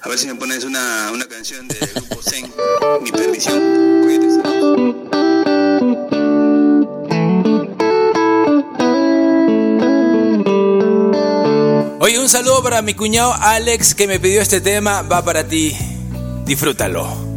A 0.00 0.08
ver 0.08 0.18
si 0.18 0.26
me 0.26 0.34
pones 0.34 0.64
una, 0.64 1.10
una 1.12 1.26
canción 1.26 1.68
del 1.68 1.78
grupo 1.94 2.22
Zen, 2.22 2.50
Mi 3.02 3.12
Perdición. 3.12 3.60
Cuídate. 4.02 4.48
Oye, 12.00 12.18
un 12.18 12.30
saludo 12.30 12.62
para 12.62 12.80
mi 12.80 12.94
cuñado 12.94 13.34
Alex 13.34 13.94
que 13.94 14.06
me 14.06 14.18
pidió 14.18 14.40
este 14.40 14.62
tema. 14.62 15.02
Va 15.02 15.22
para 15.22 15.46
ti. 15.46 15.76
Disfrútalo. 16.46 17.31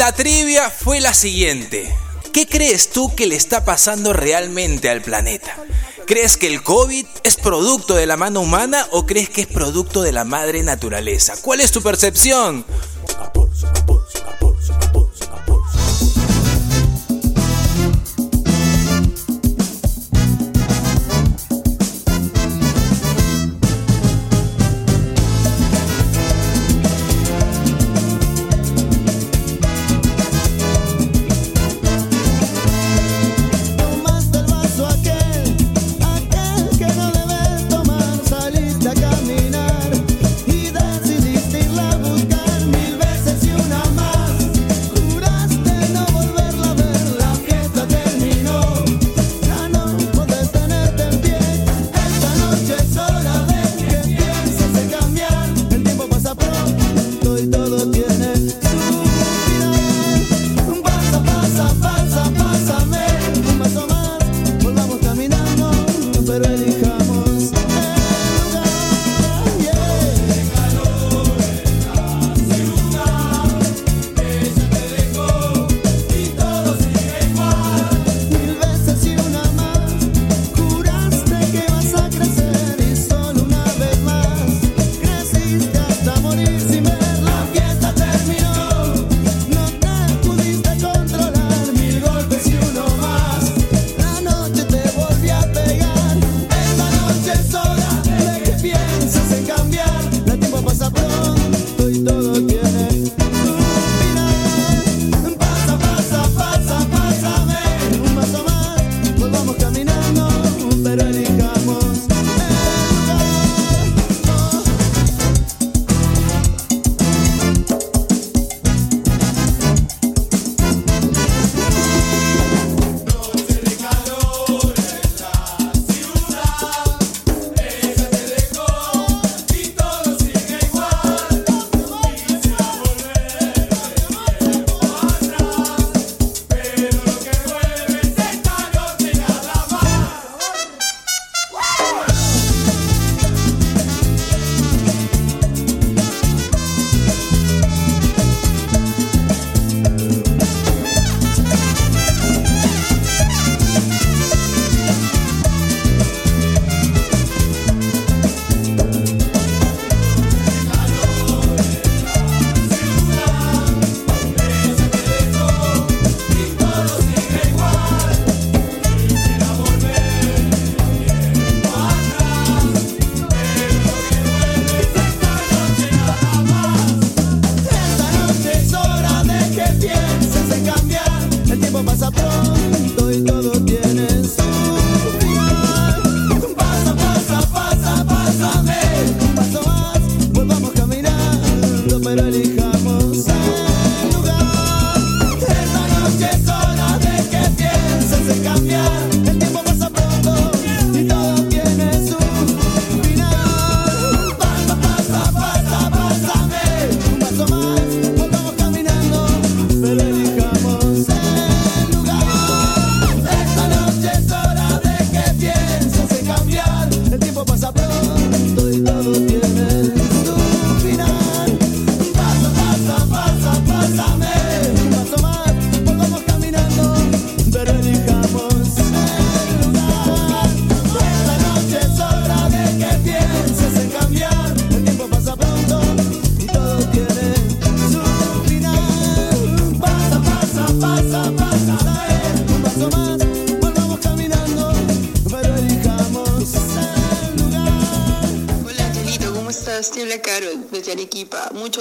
La 0.00 0.12
trivia 0.12 0.70
fue 0.70 0.98
la 0.98 1.12
siguiente. 1.12 1.94
¿Qué 2.32 2.46
crees 2.46 2.88
tú 2.88 3.14
que 3.14 3.26
le 3.26 3.36
está 3.36 3.66
pasando 3.66 4.14
realmente 4.14 4.88
al 4.88 5.02
planeta? 5.02 5.56
¿Crees 6.10 6.36
que 6.36 6.48
el 6.48 6.64
COVID 6.64 7.06
es 7.22 7.36
producto 7.36 7.94
de 7.94 8.04
la 8.04 8.16
mano 8.16 8.40
humana 8.40 8.84
o 8.90 9.06
crees 9.06 9.30
que 9.30 9.42
es 9.42 9.46
producto 9.46 10.02
de 10.02 10.10
la 10.10 10.24
madre 10.24 10.64
naturaleza? 10.64 11.34
¿Cuál 11.40 11.60
es 11.60 11.70
tu 11.70 11.82
percepción? 11.82 12.66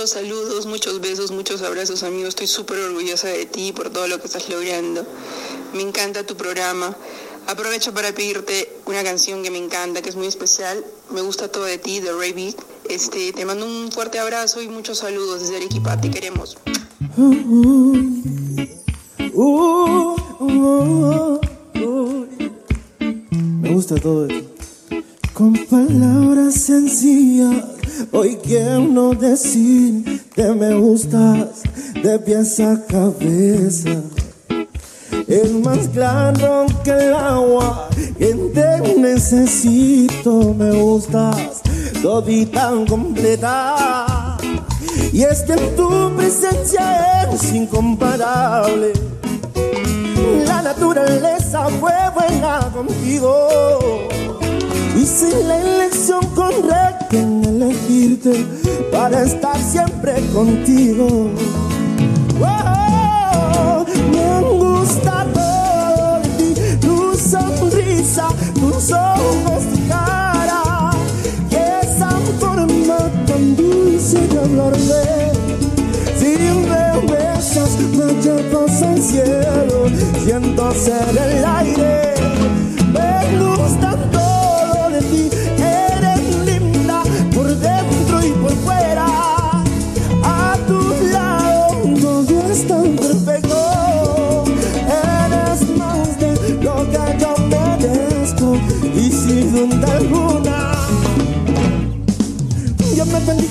Saludos, 0.09 0.65
muchos 0.65 1.01
besos, 1.01 1.29
muchos 1.29 1.61
abrazos, 1.61 2.01
amigo. 2.01 2.27
Estoy 2.27 2.47
súper 2.47 2.79
orgullosa 2.79 3.27
de 3.27 3.45
ti 3.45 3.71
por 3.71 3.91
todo 3.91 4.07
lo 4.07 4.19
que 4.19 4.25
estás 4.25 4.49
logrando. 4.49 5.05
Me 5.75 5.83
encanta 5.83 6.25
tu 6.25 6.35
programa. 6.35 6.97
Aprovecho 7.45 7.93
para 7.93 8.11
pedirte 8.11 8.73
una 8.87 9.03
canción 9.03 9.43
que 9.43 9.51
me 9.51 9.59
encanta, 9.59 10.01
que 10.01 10.09
es 10.09 10.15
muy 10.15 10.25
especial. 10.25 10.83
Me 11.11 11.21
gusta 11.21 11.51
todo 11.51 11.65
de 11.65 11.77
ti, 11.77 11.99
de 11.99 12.11
Ray 12.11 12.33
B. 12.33 12.55
Este, 12.89 13.33
te 13.33 13.45
mando 13.45 13.67
un 13.67 13.91
fuerte 13.91 14.17
abrazo 14.17 14.63
y 14.63 14.67
muchos 14.67 14.97
saludos 14.97 15.41
desde 15.41 15.57
Arequipa. 15.57 16.01
Te 16.01 16.09
queremos. 16.09 16.57
Me 23.61 23.73
gusta 23.73 23.95
todo 23.97 24.25
de 24.25 24.41
ti. 24.41 24.47
Con 25.33 25.53
palabras 25.67 26.55
sencillas, 26.55 27.63
hoy 28.11 28.37
quiero 28.43 29.13
decir 29.13 30.23
que 30.33 30.43
me 30.43 30.73
gustas 30.75 31.63
de 32.01 32.19
pies 32.19 32.59
a 32.59 32.85
cabeza. 32.85 34.01
Es 35.27 35.51
más 35.53 35.87
claro 35.89 36.65
que 36.83 36.91
el 36.91 37.13
agua, 37.13 37.89
que 38.17 38.33
te 38.53 38.95
necesito, 38.97 40.53
me 40.53 40.71
gustas 40.71 41.61
todita 42.01 42.71
completa. 42.87 44.37
Y 45.11 45.23
es 45.23 45.41
que 45.41 45.55
tu 45.75 46.15
presencia 46.15 47.29
es 47.31 47.53
incomparable. 47.53 48.93
La 50.45 50.61
naturaleza 50.61 51.67
fue 51.79 51.93
buena 52.13 52.59
contigo. 52.73 54.07
Hice 54.95 55.43
la 55.43 55.61
elección 55.61 56.25
correcta 56.35 57.38
elegirte 57.61 58.45
para 58.91 59.23
estar 59.23 59.57
siempre 59.59 60.13
contigo. 60.33 61.29
Me 64.11 64.41
gusta 64.41 65.25
todo 65.33 66.19
de 66.21 66.29
ti, 66.37 66.53
tu 66.79 67.13
sonrisa, 67.17 68.27
tus 68.53 68.91
ojos, 68.91 69.63
tu 69.73 69.87
cara, 69.89 70.91
y 71.51 71.55
esa 71.55 72.11
forma 72.39 72.97
tan 73.27 73.55
dulce 73.57 74.19
de 74.27 74.39
hablarme. 74.39 75.03
Si 76.17 76.37
me 76.69 76.85
besas, 77.11 77.71
me 77.97 78.07
llevas 78.21 78.81
al 78.81 79.01
cielo, 79.01 79.79
siento 80.23 80.71
ser 80.73 81.09
el 81.09 81.45
aire. 81.45 82.13
Me 82.93 83.37
gusta 83.37 83.97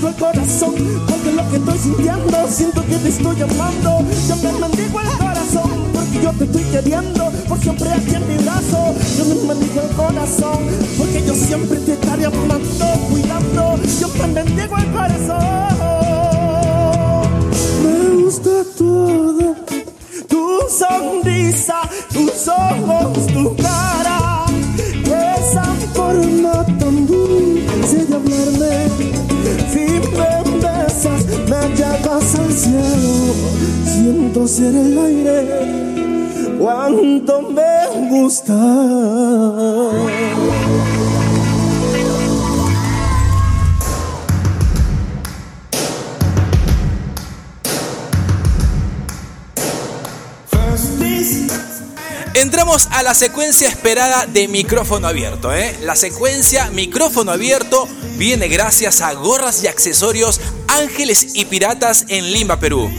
Bendigo 0.01 0.11
el 0.11 0.33
corazón 0.33 0.75
porque 1.09 1.33
lo 1.33 1.51
que 1.51 1.57
estoy 1.57 1.79
sintiendo 1.79 2.49
siento 2.49 2.87
que 2.87 2.97
te 2.99 3.09
estoy 3.09 3.43
amando. 3.43 4.05
Yo 4.29 4.37
me 4.37 4.53
bendigo 4.53 5.01
el 5.01 5.09
corazón 5.19 5.71
porque 5.93 6.23
yo 6.23 6.33
te 6.35 6.45
estoy 6.45 6.63
queriendo 6.63 7.33
por 7.49 7.59
siempre 7.59 7.91
aquí 7.91 8.15
en 8.15 8.29
mi 8.29 8.37
brazo. 8.45 8.95
Yo 9.19 9.25
me 9.25 9.55
bendigo 9.55 9.81
el 9.81 9.97
corazón 9.97 10.59
porque 10.97 11.25
yo 11.27 11.35
siempre 11.35 11.81
te 11.81 11.95
estaré 11.95 12.27
amando, 12.27 12.87
cuidando. 13.11 13.77
Yo 14.01 14.09
me 14.09 14.35
bendigo 14.35 14.77
el 14.77 14.87
corazón. 14.93 15.69
Me 17.83 18.23
gusta 18.23 18.51
todo, 18.77 19.57
tu 20.29 20.61
sonrisa, 20.69 21.81
tus 22.13 22.47
ojos, 22.47 23.18
siento 32.59 34.49
ser 34.49 34.75
el 34.75 34.99
aire, 34.99 36.57
cuánto 36.59 37.43
me 37.43 38.09
gusta. 38.11 38.55
Entramos 52.35 52.89
a 52.93 53.03
la 53.03 53.15
secuencia 53.15 53.69
esperada 53.69 54.27
de 54.27 54.47
micrófono 54.47 55.09
abierto. 55.09 55.53
¿eh? 55.53 55.77
La 55.83 55.97
secuencia 55.97 56.71
micrófono 56.71 57.33
abierto 57.33 57.89
viene 58.17 58.47
gracias 58.47 59.01
a 59.01 59.13
gorras 59.15 59.65
y 59.65 59.67
accesorios 59.67 60.41
Ángeles 60.69 61.29
y 61.35 61.45
Piratas 61.45 62.05
en 62.09 62.33
Lima, 62.33 62.61
Perú. 62.61 62.91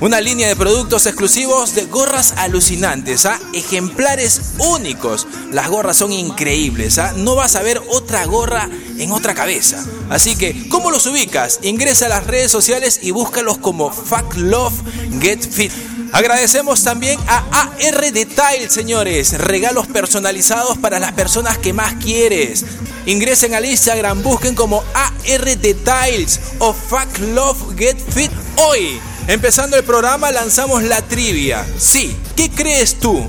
Una 0.00 0.20
línea 0.20 0.48
de 0.48 0.56
productos 0.56 1.06
exclusivos 1.06 1.74
de 1.74 1.86
gorras 1.86 2.34
alucinantes, 2.36 3.24
¿ah? 3.26 3.40
ejemplares 3.54 4.52
únicos. 4.58 5.26
Las 5.52 5.68
gorras 5.68 5.96
son 5.96 6.12
increíbles, 6.12 6.98
¿ah? 6.98 7.14
no 7.16 7.36
vas 7.36 7.56
a 7.56 7.62
ver 7.62 7.80
otra 7.88 8.26
gorra 8.26 8.68
en 8.98 9.12
otra 9.12 9.34
cabeza. 9.34 9.82
Así 10.10 10.36
que, 10.36 10.68
¿cómo 10.68 10.90
los 10.90 11.06
ubicas? 11.06 11.60
Ingresa 11.62 12.06
a 12.06 12.10
las 12.10 12.26
redes 12.26 12.50
sociales 12.50 13.00
y 13.02 13.12
búscalos 13.12 13.58
como 13.58 13.90
Fuck 13.90 14.34
Love 14.36 14.74
Get 15.20 15.48
Fit. 15.48 15.72
Agradecemos 16.12 16.84
también 16.84 17.18
a 17.26 17.44
AR 17.50 18.12
Detail, 18.12 18.70
señores. 18.70 19.38
Regalos 19.38 19.86
personalizados 19.86 20.78
para 20.78 21.00
las 21.00 21.12
personas 21.12 21.58
que 21.58 21.72
más 21.72 21.94
quieres. 21.94 22.64
Ingresen 23.06 23.54
al 23.54 23.66
Instagram, 23.66 24.22
busquen 24.22 24.54
como 24.54 24.82
AR 24.94 25.58
Details 25.58 26.40
o 26.58 26.72
Fuck 26.72 27.18
Love 27.34 27.76
Get 27.76 27.98
Fit. 27.98 28.30
Hoy, 28.56 28.98
empezando 29.28 29.76
el 29.76 29.84
programa, 29.84 30.30
lanzamos 30.30 30.82
la 30.82 31.02
trivia. 31.02 31.66
Sí, 31.78 32.16
¿qué 32.36 32.50
crees 32.50 32.98
tú? 32.98 33.22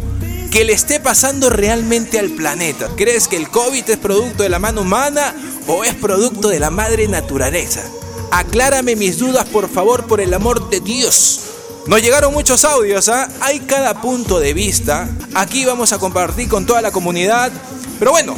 que 0.55 0.63
le 0.63 0.71
esté 0.71 1.01
pasando 1.01 1.49
realmente 1.49 2.17
al 2.17 2.30
planeta? 2.30 2.88
¿Crees 2.95 3.28
que 3.28 3.36
el 3.36 3.49
COVID 3.49 3.89
es 3.89 3.97
producto 3.97 4.43
de 4.43 4.47
la 4.47 4.57
mano 4.57 4.84
humana 4.84 5.36
o 5.67 5.84
es 5.84 5.93
producto 5.95 6.47
de 6.47 6.61
la 6.61 6.69
madre 6.69 7.09
naturaleza? 7.09 7.84
Aclárame 8.32 8.95
mis 8.95 9.17
dudas, 9.17 9.43
por 9.49 9.69
favor, 9.69 10.07
por 10.07 10.21
el 10.21 10.34
amor 10.34 10.69
de 10.69 10.80
Dios. 10.80 11.41
Nos 11.88 12.01
llegaron 12.01 12.34
muchos 12.34 12.63
audios, 12.63 13.09
¿ah? 13.09 13.28
hay 13.41 13.59
cada 13.59 14.01
punto 14.01 14.39
de 14.39 14.53
vista. 14.53 15.09
Aquí 15.34 15.65
vamos 15.65 15.91
a 15.91 15.99
compartir 15.99 16.47
con 16.47 16.65
toda 16.65 16.82
la 16.82 16.91
comunidad. 16.91 17.51
Pero 17.99 18.11
bueno, 18.11 18.38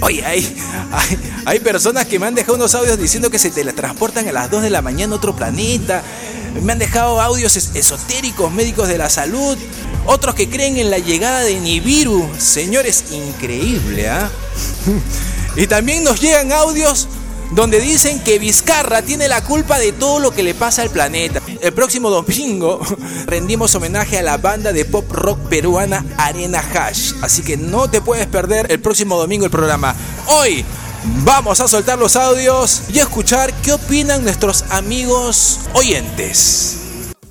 oye, 0.00 0.24
hay, 0.24 0.56
hay, 1.44 1.60
personas 1.60 2.06
que 2.06 2.18
me 2.18 2.26
han 2.26 2.34
dejado 2.34 2.54
unos 2.54 2.74
audios 2.74 2.98
diciendo 2.98 3.30
que 3.30 3.38
se 3.38 3.50
teletransportan 3.50 4.28
a 4.28 4.32
las 4.32 4.50
2 4.50 4.62
de 4.62 4.70
la 4.70 4.82
mañana 4.82 5.14
a 5.14 5.16
otro 5.16 5.34
planeta. 5.34 6.02
Me 6.62 6.72
han 6.72 6.78
dejado 6.78 7.20
audios 7.20 7.56
es- 7.56 7.70
esotéricos, 7.74 8.52
médicos 8.52 8.88
de 8.88 8.98
la 8.98 9.10
salud. 9.10 9.58
Otros 10.06 10.34
que 10.34 10.48
creen 10.48 10.76
en 10.78 10.90
la 10.90 10.98
llegada 10.98 11.40
de 11.40 11.58
Nibiru. 11.60 12.28
Señores, 12.38 13.04
increíble, 13.10 14.08
¿ah? 14.08 14.30
Y 15.56 15.66
también 15.66 16.04
nos 16.04 16.20
llegan 16.20 16.52
audios 16.52 17.08
donde 17.52 17.80
dicen 17.80 18.20
que 18.20 18.38
Vizcarra 18.38 19.02
tiene 19.02 19.28
la 19.28 19.42
culpa 19.44 19.78
de 19.78 19.92
todo 19.92 20.18
lo 20.18 20.32
que 20.32 20.42
le 20.42 20.54
pasa 20.54 20.82
al 20.82 20.90
planeta. 20.90 21.40
El 21.60 21.72
próximo 21.72 22.10
domingo 22.10 22.80
rendimos 23.26 23.74
homenaje 23.74 24.18
a 24.18 24.22
la 24.22 24.38
banda 24.38 24.72
de 24.72 24.84
pop 24.84 25.10
rock 25.12 25.38
peruana 25.48 26.04
Arena 26.16 26.58
Hash. 26.58 27.12
Así 27.22 27.42
que 27.42 27.56
no 27.56 27.88
te 27.90 28.00
puedes 28.00 28.26
perder 28.26 28.70
el 28.70 28.80
próximo 28.80 29.16
domingo 29.18 29.44
el 29.44 29.50
programa. 29.50 29.94
Hoy 30.28 30.64
vamos 31.24 31.60
a 31.60 31.68
soltar 31.68 31.98
los 31.98 32.16
audios 32.16 32.82
y 32.92 32.98
escuchar 32.98 33.52
qué 33.62 33.72
opinan 33.72 34.24
nuestros 34.24 34.64
amigos 34.70 35.60
oyentes. 35.74 36.78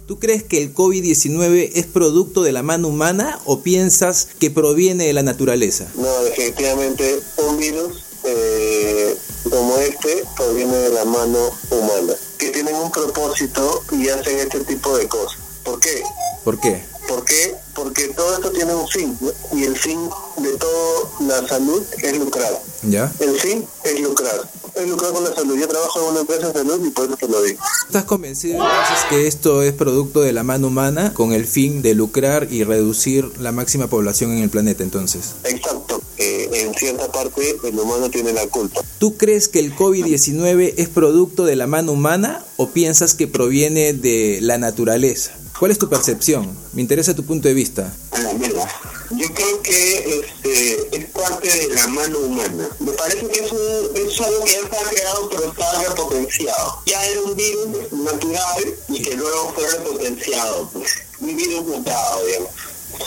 ¿Tú 0.07 0.19
crees 0.19 0.43
que 0.43 0.61
el 0.61 0.73
COVID-19 0.73 1.71
es 1.73 1.87
producto 1.87 2.43
de 2.43 2.51
la 2.51 2.61
mano 2.61 2.89
humana 2.89 3.39
o 3.45 3.61
piensas 3.61 4.27
que 4.39 4.51
proviene 4.51 5.05
de 5.05 5.13
la 5.13 5.23
naturaleza? 5.23 5.87
No, 5.95 6.23
definitivamente 6.23 7.19
un 7.37 7.57
virus 7.57 8.03
eh, 8.23 9.17
como 9.49 9.77
este 9.77 10.23
proviene 10.35 10.75
de 10.75 10.89
la 10.89 11.05
mano 11.05 11.51
humana, 11.69 12.13
que 12.37 12.49
tienen 12.49 12.75
un 12.75 12.91
propósito 12.91 13.83
y 13.91 14.09
hacen 14.09 14.39
este 14.39 14.61
tipo 14.61 14.97
de 14.97 15.07
cosas. 15.07 15.39
¿Por 15.63 15.79
qué? 15.79 16.03
¿Por 16.43 16.59
qué? 16.59 16.83
¿Por 17.07 17.23
qué? 17.23 17.55
Porque 17.73 18.07
todo 18.09 18.33
esto 18.35 18.51
tiene 18.51 18.73
un 18.73 18.87
fin, 18.87 19.17
¿no? 19.21 19.31
y 19.57 19.63
el 19.63 19.77
fin 19.77 19.99
de 20.37 20.49
toda 20.57 21.09
la 21.27 21.47
salud 21.47 21.83
es 22.01 22.17
lucrar. 22.17 22.61
¿Ya? 22.83 23.11
El 23.19 23.39
fin 23.39 23.65
es 23.83 23.99
lucrar. 23.99 24.49
Es 24.75 24.87
lucrar 24.87 25.11
con 25.13 25.23
la 25.23 25.33
salud. 25.33 25.57
Yo 25.57 25.67
trabajo 25.67 26.01
en 26.01 26.11
una 26.11 26.19
empresa 26.21 26.47
de 26.47 26.53
salud 26.53 26.85
y 26.85 26.89
por 26.89 27.05
eso 27.05 27.17
te 27.17 27.27
lo 27.27 27.41
digo. 27.41 27.61
¿Estás 27.87 28.05
convencido 28.05 28.55
entonces 28.55 29.05
que 29.09 29.27
esto 29.27 29.61
es 29.61 29.73
producto 29.73 30.21
de 30.21 30.33
la 30.33 30.43
mano 30.43 30.67
humana 30.67 31.13
con 31.13 31.33
el 31.33 31.45
fin 31.45 31.81
de 31.81 31.93
lucrar 31.93 32.51
y 32.51 32.63
reducir 32.63 33.39
la 33.39 33.51
máxima 33.51 33.87
población 33.87 34.31
en 34.31 34.43
el 34.43 34.49
planeta 34.49 34.83
entonces? 34.83 35.35
Exacto. 35.43 36.01
Eh, 36.17 36.49
en 36.53 36.73
cierta 36.73 37.11
parte 37.11 37.57
el 37.63 37.79
humano 37.79 38.09
tiene 38.09 38.33
la 38.33 38.47
culpa. 38.47 38.81
¿Tú 38.99 39.17
crees 39.17 39.47
que 39.47 39.59
el 39.59 39.75
COVID-19 39.75 40.73
es 40.77 40.89
producto 40.89 41.45
de 41.45 41.55
la 41.55 41.67
mano 41.67 41.91
humana 41.91 42.45
o 42.57 42.69
piensas 42.69 43.13
que 43.13 43.27
proviene 43.27 43.93
de 43.93 44.39
la 44.41 44.57
naturaleza? 44.57 45.31
¿Cuál 45.59 45.71
es 45.71 45.79
tu 45.79 45.87
percepción? 45.87 46.57
Me 46.73 46.81
interesa 46.81 47.15
tu 47.15 47.23
punto 47.23 47.47
de 47.47 47.53
vista. 47.53 47.93
Ah, 48.11 48.33
mira, 48.37 48.67
yo 49.11 49.33
creo 49.33 49.61
que 49.61 50.19
este, 50.19 50.97
es 50.97 51.05
parte 51.11 51.47
de 51.47 51.73
la 51.73 51.87
mano 51.87 52.19
humana. 52.19 52.67
Me 52.79 52.91
parece 52.91 53.25
que 53.27 53.39
es, 53.39 53.51
un, 53.51 53.89
es 53.95 54.19
algo 54.19 54.43
que 54.43 54.51
ya 54.51 54.59
está 54.59 54.77
creado 54.89 55.29
pero 55.29 55.51
está 55.51 55.81
repotenciado. 55.81 56.81
Ya 56.85 57.05
era 57.05 57.21
un 57.21 57.35
virus 57.35 57.67
natural 57.93 58.75
y 58.89 59.01
que 59.01 59.15
luego 59.15 59.53
fue 59.55 59.65
repotenciado. 59.71 60.69
Pues. 60.73 60.91
Un 61.21 61.37
virus 61.37 61.65
mutado, 61.65 62.25
digamos. 62.25 62.51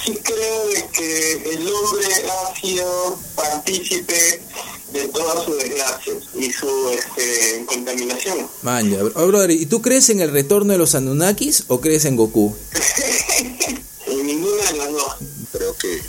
Sí 0.05 0.19
creo 0.23 0.91
que 0.93 1.33
el 1.53 1.69
hombre 1.69 2.07
ha 2.31 2.61
sido 2.61 3.19
partícipe 3.35 4.43
de 4.93 5.09
todas 5.09 5.45
sus 5.45 5.59
desgracias 5.59 6.17
y 6.35 6.53
su 6.53 6.69
este, 6.91 7.65
contaminación. 7.67 8.49
Bro- 8.99 9.13
oh, 9.17 9.27
brother, 9.27 9.51
¿y 9.51 9.67
tú 9.67 9.83
crees 9.83 10.09
en 10.11 10.21
el 10.21 10.31
retorno 10.31 10.73
de 10.73 10.79
los 10.79 10.95
Anunnakis 10.95 11.65
o 11.69 11.81
crees 11.81 12.05
en 12.05 12.17
Goku? 12.17 12.55
En 14.07 14.27
ninguna 14.27 14.63
de 14.73 14.79
las 14.79 14.91
dos. 14.91 15.15
Creo 15.53 15.77
que, 15.77 16.01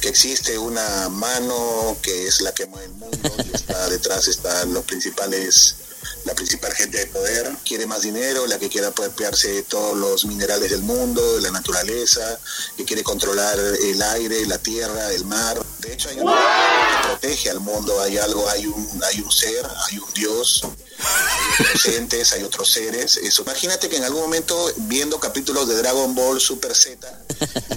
que 0.00 0.08
existe 0.08 0.58
una 0.58 1.08
mano 1.08 1.96
que 2.02 2.26
es 2.26 2.40
la 2.40 2.52
que 2.52 2.66
mueve 2.66 2.86
el 2.86 2.92
mundo 2.94 3.16
y 3.44 3.54
está 3.54 3.88
detrás 3.88 4.26
están 4.26 4.74
los 4.74 4.84
principales 4.84 5.76
la 6.24 6.34
principal 6.34 6.72
gente 6.72 6.98
de 6.98 7.06
poder. 7.06 7.50
Quiere 7.64 7.86
más 7.86 8.02
dinero, 8.02 8.46
la 8.46 8.58
que 8.58 8.68
quiere 8.68 8.86
apropiarse 8.86 9.52
de 9.52 9.62
todos 9.62 9.96
los 9.96 10.24
minerales 10.24 10.70
del 10.70 10.82
mundo, 10.82 11.36
de 11.36 11.42
la 11.42 11.50
naturaleza, 11.50 12.38
que 12.76 12.84
quiere 12.84 13.02
controlar 13.02 13.58
el 13.58 14.02
aire, 14.02 14.46
la 14.46 14.58
tierra, 14.58 15.12
el 15.12 15.24
mar. 15.24 15.64
De 15.78 15.92
hecho, 15.92 16.08
hay 16.08 16.18
una 16.18 16.32
que 16.32 17.08
protege 17.08 17.50
al 17.50 17.60
mundo, 17.60 18.00
hay 18.00 18.18
algo, 18.18 18.48
hay 18.48 18.66
un, 18.66 19.02
hay 19.04 19.20
un 19.20 19.30
ser, 19.30 19.66
hay 19.88 19.98
un 19.98 20.12
Dios, 20.14 20.62
hay 21.58 21.64
otros 21.66 21.86
entes, 21.86 22.32
hay 22.32 22.42
otros 22.42 22.72
seres. 22.72 23.16
Eso. 23.16 23.42
Imagínate 23.42 23.88
que 23.88 23.96
en 23.96 24.04
algún 24.04 24.22
momento, 24.22 24.72
viendo 24.76 25.18
capítulos 25.20 25.68
de 25.68 25.76
Dragon 25.76 26.14
Ball 26.14 26.40
Super 26.40 26.74
Z, 26.74 27.24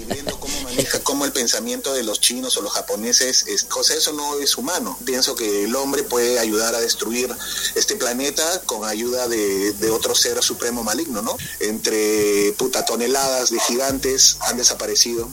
y 0.00 0.12
viendo 0.12 0.38
cómo 0.38 0.60
maneja, 0.62 1.00
cómo 1.00 1.24
el 1.24 1.32
pensamiento 1.32 1.92
de 1.92 2.02
los 2.02 2.20
chinos 2.20 2.56
o 2.56 2.62
los 2.62 2.72
japoneses, 2.72 3.44
es, 3.46 3.64
cosa 3.64 3.94
eso 3.94 4.12
no 4.12 4.38
es 4.38 4.56
humano. 4.56 4.98
Pienso 5.04 5.34
que 5.34 5.64
el 5.64 5.76
hombre 5.76 6.02
puede 6.02 6.38
ayudar 6.38 6.74
a 6.74 6.80
destruir 6.80 7.34
este 7.74 7.96
planeta 7.96 8.62
con 8.66 8.84
ayuda 8.84 9.28
de, 9.28 9.72
de 9.72 9.90
otro 9.90 10.14
ser 10.14 10.42
supremo 10.42 10.82
maligno, 10.82 11.22
¿no? 11.22 11.36
Entre 11.60 12.52
puta 12.56 12.84
toneladas 12.84 13.50
de 13.50 13.60
gigantes 13.60 14.38
han 14.40 14.56
desaparecido. 14.56 15.28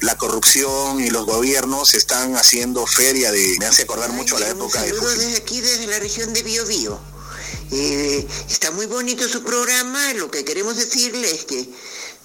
La 0.00 0.16
corrupción 0.16 1.00
y 1.00 1.10
los 1.10 1.26
gobiernos 1.26 1.94
están 1.94 2.36
haciendo 2.36 2.86
feria 2.86 3.32
de... 3.32 3.56
Me 3.58 3.66
hace 3.66 3.82
acordar 3.82 4.12
mucho 4.12 4.36
a 4.36 4.40
la 4.40 4.48
época 4.48 4.80
de 4.80 4.92
desde 4.92 5.36
aquí, 5.36 5.60
desde 5.60 5.88
la 5.88 5.98
región 5.98 6.32
de 6.32 6.42
Biobío. 6.42 7.00
Eh, 7.70 8.26
está 8.48 8.70
muy 8.70 8.86
bonito 8.86 9.28
su 9.28 9.42
programa. 9.42 10.12
Lo 10.14 10.30
que 10.30 10.44
queremos 10.44 10.76
decirle 10.76 11.30
es 11.30 11.44
que 11.44 11.68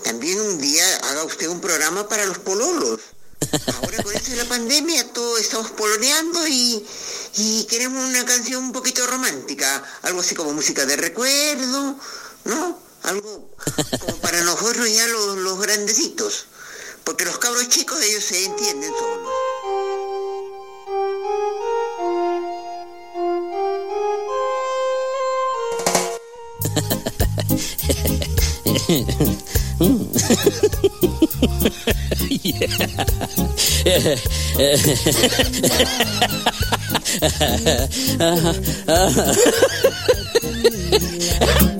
también 0.03 0.39
un 0.39 0.59
día 0.59 0.86
haga 1.09 1.24
usted 1.24 1.47
un 1.47 1.61
programa 1.61 2.07
para 2.07 2.26
los 2.26 2.38
pololos. 2.39 2.99
Ahora 3.76 4.01
con 4.03 4.13
esto 4.13 4.32
de 4.32 4.38
la 4.38 4.45
pandemia 4.45 5.11
todos 5.11 5.41
estamos 5.41 5.71
poloneando 5.71 6.47
y, 6.47 6.86
y 7.36 7.65
queremos 7.65 8.07
una 8.07 8.26
canción 8.26 8.63
un 8.63 8.71
poquito 8.71 9.05
romántica. 9.07 9.84
Algo 10.03 10.21
así 10.21 10.34
como 10.36 10.53
música 10.53 10.86
de 10.86 10.95
recuerdo, 10.95 11.95
¿no? 12.45 12.80
Algo 13.03 13.49
como 13.99 14.17
para 14.17 14.41
nosotros 14.43 14.89
ya 14.91 15.07
los, 15.07 15.38
los 15.38 15.59
grandecitos. 15.59 16.45
Porque 17.03 17.26
los 17.26 17.38
cabros 17.38 17.67
chicos 17.67 18.01
ellos 18.01 18.24
se 18.24 18.45
entienden 18.45 18.91
solos. 18.91 19.62
Mm. 28.84 28.99
yeah. 32.43 32.67
uh-huh. 38.19 38.53
Uh-huh. 38.88 39.34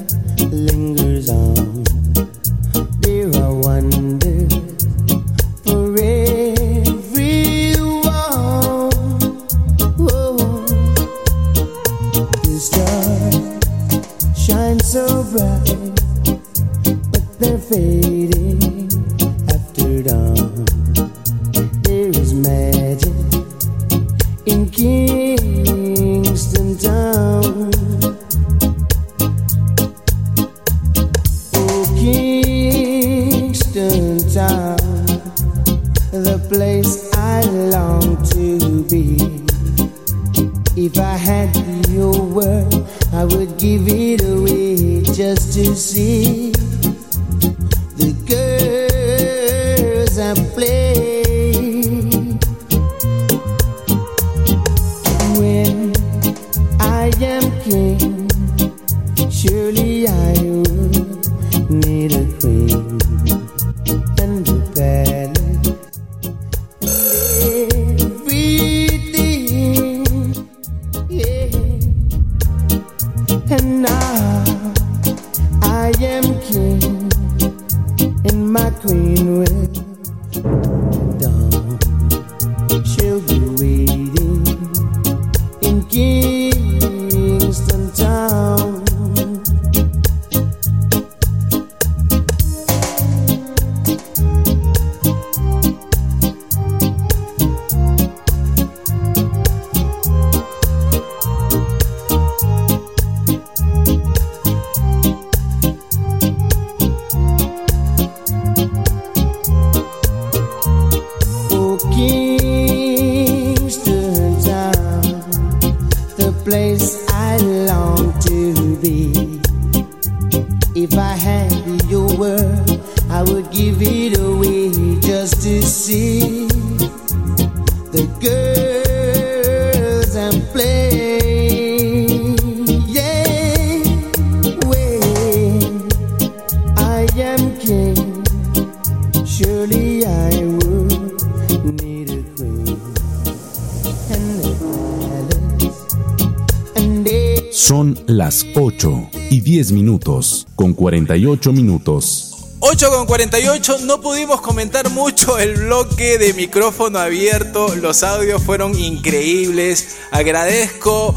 las 148.08 148.46
8 148.56 149.10
y 149.30 149.42
10 149.42 149.72
minutos, 149.72 150.48
con 150.56 150.74
48 150.74 151.52
minutos. 151.54 152.30
8 152.60 152.90
con 152.90 153.06
48, 153.06 153.80
no 153.84 154.02
pudimos 154.02 154.42
comentar 154.42 154.90
mucho 154.90 155.38
el 155.38 155.56
bloque 155.56 156.18
de 156.18 156.34
micrófono 156.34 157.00
abierto, 157.00 157.76
los 157.76 158.04
audios 158.04 158.42
fueron 158.42 158.78
increíbles, 158.80 159.98
agradezco 160.12 161.14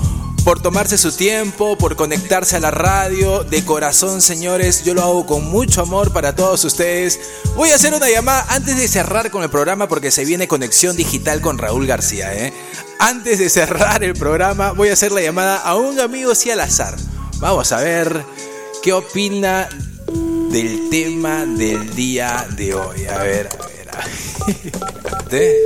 por 0.46 0.62
tomarse 0.62 0.96
su 0.96 1.10
tiempo, 1.10 1.76
por 1.76 1.96
conectarse 1.96 2.54
a 2.54 2.60
la 2.60 2.70
radio, 2.70 3.42
de 3.42 3.64
corazón 3.64 4.22
señores, 4.22 4.84
yo 4.84 4.94
lo 4.94 5.02
hago 5.02 5.26
con 5.26 5.44
mucho 5.50 5.82
amor 5.82 6.12
para 6.12 6.36
todos 6.36 6.64
ustedes. 6.64 7.18
Voy 7.56 7.70
a 7.70 7.74
hacer 7.74 7.92
una 7.94 8.08
llamada 8.08 8.46
antes 8.50 8.76
de 8.76 8.86
cerrar 8.86 9.32
con 9.32 9.42
el 9.42 9.50
programa 9.50 9.88
porque 9.88 10.12
se 10.12 10.24
viene 10.24 10.46
conexión 10.46 10.96
digital 10.96 11.40
con 11.40 11.58
Raúl 11.58 11.88
García. 11.88 12.32
¿eh? 12.32 12.52
Antes 12.98 13.38
de 13.38 13.50
cerrar 13.50 14.02
el 14.02 14.14
programa 14.14 14.72
voy 14.72 14.88
a 14.88 14.94
hacer 14.94 15.12
la 15.12 15.20
llamada 15.20 15.58
a 15.58 15.76
un 15.76 16.00
amigo 16.00 16.32
así 16.32 16.50
al 16.50 16.60
azar. 16.60 16.96
Vamos 17.38 17.70
a 17.72 17.80
ver 17.80 18.24
qué 18.82 18.92
opina 18.92 19.68
del 20.50 20.88
tema 20.88 21.44
del 21.44 21.94
día 21.94 22.46
de 22.56 22.74
hoy. 22.74 23.04
A 23.06 23.18
ver, 23.18 23.48
a 23.60 23.66
ver, 23.66 23.88
a 23.90 23.96
ver. 23.96 24.08
Espérate. 24.48 25.56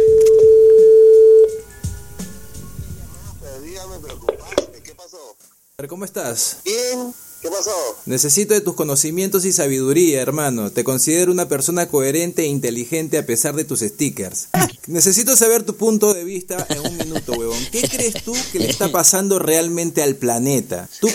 A 5.78 5.82
ver, 5.82 5.88
¿Cómo 5.88 6.04
estás? 6.04 6.58
Bien, 6.64 7.14
¿qué 7.40 7.48
pasó? 7.48 7.70
Necesito 8.06 8.54
de 8.54 8.60
tus 8.60 8.74
conocimientos 8.74 9.44
y 9.44 9.52
sabiduría, 9.52 10.20
hermano. 10.20 10.70
Te 10.70 10.84
considero 10.84 11.32
una 11.32 11.48
persona 11.48 11.88
coherente 11.88 12.42
e 12.42 12.46
inteligente 12.46 13.18
a 13.18 13.26
pesar 13.26 13.54
de 13.54 13.64
tus 13.64 13.80
stickers. 13.80 14.48
Necesito 14.86 15.36
saber 15.36 15.62
tu 15.62 15.76
punto 15.76 16.14
de 16.14 16.24
vista 16.24 16.66
en 16.68 16.80
un 16.80 16.96
minuto, 16.96 17.32
huevón. 17.32 17.58
¿Qué 17.70 17.82
crees 17.82 18.24
tú 18.24 18.34
que 18.52 18.58
le 18.58 18.70
está 18.70 18.90
pasando 18.90 19.38
realmente 19.38 20.02
al 20.02 20.16
planeta? 20.16 20.88
¿Tú, 21.00 21.08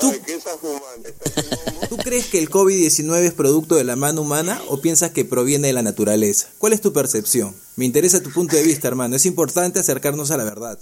tú, 0.00 0.10
Ay, 0.10 0.20
¿qué 0.24 0.34
estás 0.34 0.56
fumando? 0.60 1.08
¿Tú 1.88 1.96
crees 1.96 2.26
que 2.26 2.38
el 2.38 2.50
COVID-19 2.50 3.20
es 3.22 3.32
producto 3.32 3.76
de 3.76 3.84
la 3.84 3.96
mano 3.96 4.22
humana 4.22 4.60
o 4.68 4.80
piensas 4.80 5.10
que 5.12 5.24
proviene 5.24 5.68
de 5.68 5.72
la 5.72 5.82
naturaleza? 5.82 6.48
¿Cuál 6.58 6.72
es 6.72 6.80
tu 6.80 6.92
percepción? 6.92 7.54
Me 7.76 7.84
interesa 7.84 8.22
tu 8.22 8.30
punto 8.32 8.56
de 8.56 8.62
vista, 8.62 8.88
hermano. 8.88 9.16
Es 9.16 9.24
importante 9.24 9.78
acercarnos 9.78 10.30
a 10.30 10.36
la 10.36 10.44
verdad. 10.44 10.78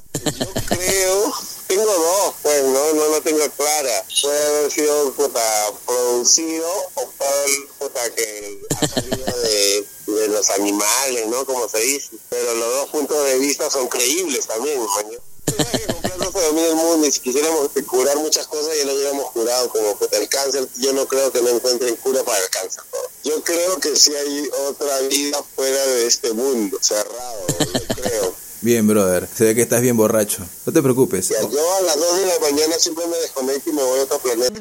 Creo, 0.66 1.32
tengo 1.66 1.84
dos, 1.84 2.34
pues 2.42 2.62
no, 2.64 2.92
no 2.92 3.08
lo 3.08 3.22
tengo 3.22 3.48
clara. 3.50 4.04
Puede 4.22 4.46
haber 4.46 4.70
sido 4.70 5.12
puta, 5.12 5.72
producido 5.84 6.68
o 6.94 7.08
puede 7.10 7.30
haber 7.30 7.68
puta, 7.78 8.14
que 8.14 8.60
ha 8.80 8.88
salido 8.88 9.38
de, 9.42 9.86
de 10.06 10.28
los 10.28 10.50
animales, 10.50 11.26
¿no? 11.28 11.44
Como 11.44 11.68
se 11.68 11.78
dice. 11.78 12.10
Pero 12.28 12.54
los 12.54 12.72
dos 12.72 12.88
puntos 12.90 13.24
de 13.24 13.38
vista 13.38 13.70
son 13.70 13.88
creíbles 13.88 14.46
también, 14.46 14.78
maño. 14.78 15.18
No 16.18 16.32
se 16.32 16.40
domina 16.40 16.66
el 16.68 16.74
mundo 16.74 17.06
y 17.06 17.12
si 17.12 17.20
quisiéramos 17.20 17.70
curar 17.88 18.16
muchas 18.16 18.46
cosas 18.46 18.76
ya 18.76 18.84
lo 18.84 18.94
hubiéramos 18.94 19.30
curado 19.32 19.68
como 19.68 19.96
puta, 19.96 20.16
el 20.16 20.28
cáncer 20.28 20.66
yo 20.78 20.92
no 20.92 21.06
creo 21.06 21.30
que 21.30 21.40
no 21.40 21.50
encuentren 21.50 21.94
cura 21.96 22.24
para 22.24 22.42
el 22.42 22.50
cáncer 22.50 22.82
yo 23.22 23.42
creo 23.42 23.78
que 23.78 23.94
sí 23.94 24.14
hay 24.14 24.50
otra 24.66 24.98
vida 25.02 25.42
fuera 25.54 25.86
de 25.86 26.06
este 26.06 26.32
mundo 26.32 26.78
cerrado 26.80 27.46
yo 27.58 27.94
creo 27.94 28.34
Bien, 28.66 28.84
brother. 28.84 29.28
Se 29.32 29.44
ve 29.44 29.54
que 29.54 29.62
estás 29.62 29.80
bien 29.80 29.96
borracho. 29.96 30.44
No 30.66 30.72
te 30.72 30.82
preocupes. 30.82 31.28
yo 31.28 31.36
a 31.36 31.82
las 31.82 31.96
2 31.96 32.18
de 32.18 32.26
la 32.26 32.38
mañana 32.40 32.74
siempre 32.80 33.06
me 33.06 33.16
desconecto 33.18 33.70
y 33.70 33.72
me 33.72 33.80
voy 33.80 34.00
a 34.00 34.02
otro 34.02 34.18
planeta 34.18 34.60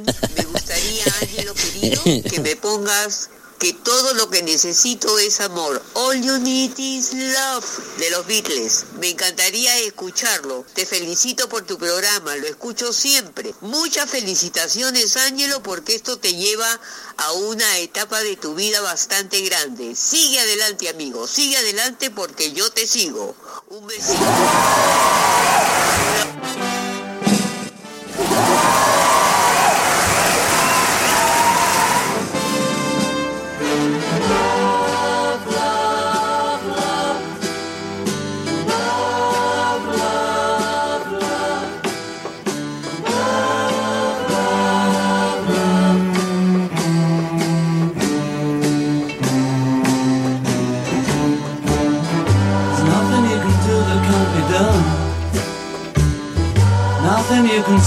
Ángelo 1.22 1.56
querido, 1.56 2.04
que 2.04 2.40
me 2.40 2.56
pongas 2.56 3.32
que 3.60 3.74
todo 3.74 4.14
lo 4.14 4.30
que 4.30 4.44
necesito 4.44 5.18
es 5.20 5.40
amor. 5.40 5.82
All 5.94 6.22
you 6.22 6.38
need 6.40 6.78
is 6.78 7.14
love 7.14 7.66
de 7.98 8.10
los 8.12 8.26
Beatles. 8.28 8.86
Me 9.00 9.10
encantaría 9.10 9.78
escucharlo. 9.80 10.66
Te 10.74 10.86
felicito 10.86 11.48
por 11.50 11.66
tu 11.66 11.78
programa, 11.78 12.36
lo 12.36 12.48
escucho 12.48 12.92
siempre. 12.94 13.54
Muchas 13.62 14.10
felicitaciones, 14.10 15.16
Ángelo, 15.18 15.64
porque 15.64 15.96
esto 15.96 16.18
te 16.18 16.34
lleva 16.36 16.80
a 17.18 17.32
una 17.34 17.78
etapa 17.80 18.22
de 18.22 18.36
tu 18.36 18.56
vida 18.56 18.82
bastante 18.82 19.42
grande. 19.42 19.96
Sigue 19.96 20.40
adelante, 20.40 20.90
amigo. 20.90 21.28
Sigue 21.28 21.58
adelante 21.58 22.12
porque 22.12 22.52
yo 22.52 22.70
te 22.72 22.86
sigo. 22.88 23.36
Un 23.70 23.88
besito. 23.88 24.20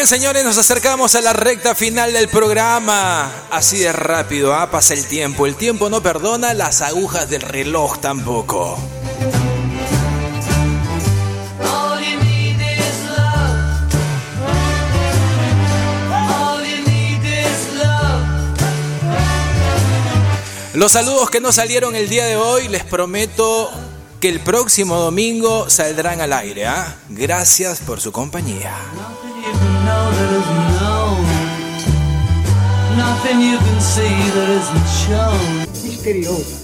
Bien, 0.00 0.08
señores, 0.08 0.44
nos 0.44 0.56
acercamos 0.56 1.14
a 1.14 1.20
la 1.20 1.34
recta 1.34 1.74
final 1.74 2.14
del 2.14 2.26
programa. 2.28 3.30
Así 3.50 3.80
de 3.80 3.92
rápido, 3.92 4.54
¿ah? 4.54 4.70
pasa 4.70 4.94
el 4.94 5.06
tiempo. 5.06 5.44
El 5.44 5.56
tiempo 5.56 5.90
no 5.90 6.02
perdona, 6.02 6.54
las 6.54 6.80
agujas 6.80 7.28
del 7.28 7.42
reloj 7.42 7.98
tampoco. 7.98 8.78
Los 20.72 20.92
saludos 20.92 21.28
que 21.28 21.42
no 21.42 21.52
salieron 21.52 21.94
el 21.94 22.08
día 22.08 22.24
de 22.24 22.36
hoy, 22.36 22.68
les 22.68 22.84
prometo 22.84 23.70
que 24.18 24.30
el 24.30 24.40
próximo 24.40 24.96
domingo 24.96 25.68
saldrán 25.68 26.22
al 26.22 26.32
aire. 26.32 26.66
¿ah? 26.68 26.96
Gracias 27.10 27.80
por 27.80 28.00
su 28.00 28.12
compañía. 28.12 28.74
Nothing 29.60 29.68
you 29.68 29.68
can 29.68 29.84
know 29.84 30.10
that 30.16 30.30
isn't 30.40 30.66
known. 30.80 31.22
Nothing 32.96 33.40
you 33.40 33.58
can 33.58 33.80
see 33.80 34.16
that 34.34 34.48
isn't 34.48 34.88
shown. 35.04 35.66
Misteriosa. 35.84 36.60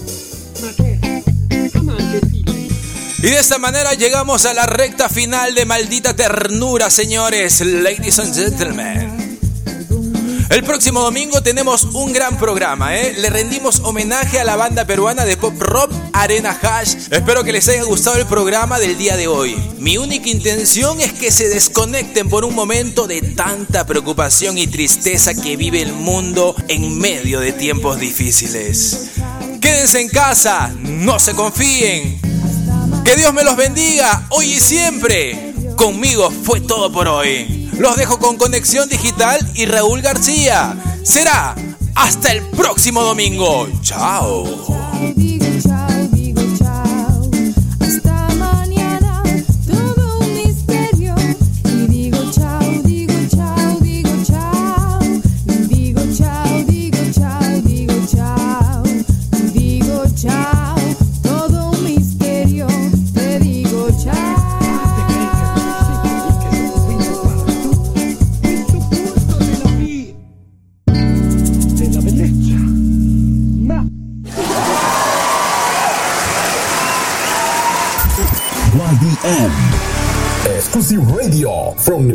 Y 3.19 3.29
de 3.29 3.39
esta 3.39 3.57
manera 3.57 3.93
llegamos 3.93 4.45
a 4.45 4.53
la 4.53 4.65
recta 4.67 5.09
final 5.09 5.55
de 5.55 5.65
Maldita 5.65 6.15
Ternura, 6.15 6.89
señores, 6.89 7.61
ladies 7.61 8.19
and 8.19 8.33
gentlemen. 8.33 9.16
El 10.49 10.63
próximo 10.63 11.01
domingo 11.01 11.43
tenemos 11.43 11.83
un 11.93 12.13
gran 12.13 12.37
programa, 12.37 12.95
¿eh? 12.95 13.13
Le 13.17 13.29
rendimos 13.29 13.81
homenaje 13.81 14.39
a 14.39 14.45
la 14.45 14.55
banda 14.55 14.85
peruana 14.85 15.25
de 15.25 15.35
pop 15.35 15.53
rock 15.59 15.91
Arena 16.13 16.57
Hash. 16.61 16.95
Espero 17.11 17.43
que 17.43 17.51
les 17.51 17.67
haya 17.67 17.83
gustado 17.83 18.15
el 18.15 18.25
programa 18.27 18.79
del 18.79 18.97
día 18.97 19.17
de 19.17 19.27
hoy. 19.27 19.57
Mi 19.77 19.97
única 19.97 20.29
intención 20.29 21.01
es 21.01 21.11
que 21.11 21.33
se 21.33 21.49
desconecten 21.49 22.29
por 22.29 22.45
un 22.45 22.55
momento 22.55 23.07
de 23.07 23.21
tanta 23.21 23.85
preocupación 23.85 24.57
y 24.57 24.67
tristeza 24.67 25.33
que 25.33 25.57
vive 25.57 25.81
el 25.81 25.91
mundo 25.91 26.55
en 26.69 26.97
medio 26.97 27.41
de 27.41 27.51
tiempos 27.51 27.99
difíciles. 27.99 29.11
Quédense 29.59 29.99
en 29.99 30.07
casa, 30.07 30.73
no 30.79 31.19
se 31.19 31.33
confíen. 31.33 32.21
Que 33.03 33.17
Dios 33.17 33.33
me 33.33 33.43
los 33.43 33.57
bendiga 33.57 34.27
hoy 34.29 34.53
y 34.53 34.59
siempre. 34.61 35.53
Conmigo 35.75 36.31
fue 36.31 36.61
todo 36.61 36.89
por 36.89 37.09
hoy. 37.09 37.56
Los 37.77 37.95
dejo 37.95 38.17
con 38.17 38.37
Conexión 38.37 38.89
Digital 38.89 39.39
y 39.53 39.65
Raúl 39.65 40.01
García. 40.01 40.75
Será 41.03 41.55
hasta 41.95 42.31
el 42.31 42.41
próximo 42.49 43.03
domingo. 43.03 43.67
Chao. 43.81 44.43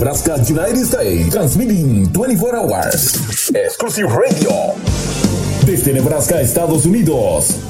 Nebraska, 0.02 0.34
United 0.48 0.84
States. 0.84 1.30
Transmitting 1.32 2.12
24 2.12 2.56
hours. 2.56 3.50
Exclusive 3.54 4.08
radio. 4.10 4.74
Desde 5.64 5.92
Nebraska, 5.92 6.40
Estados 6.40 6.86
Unidos. 6.86 7.62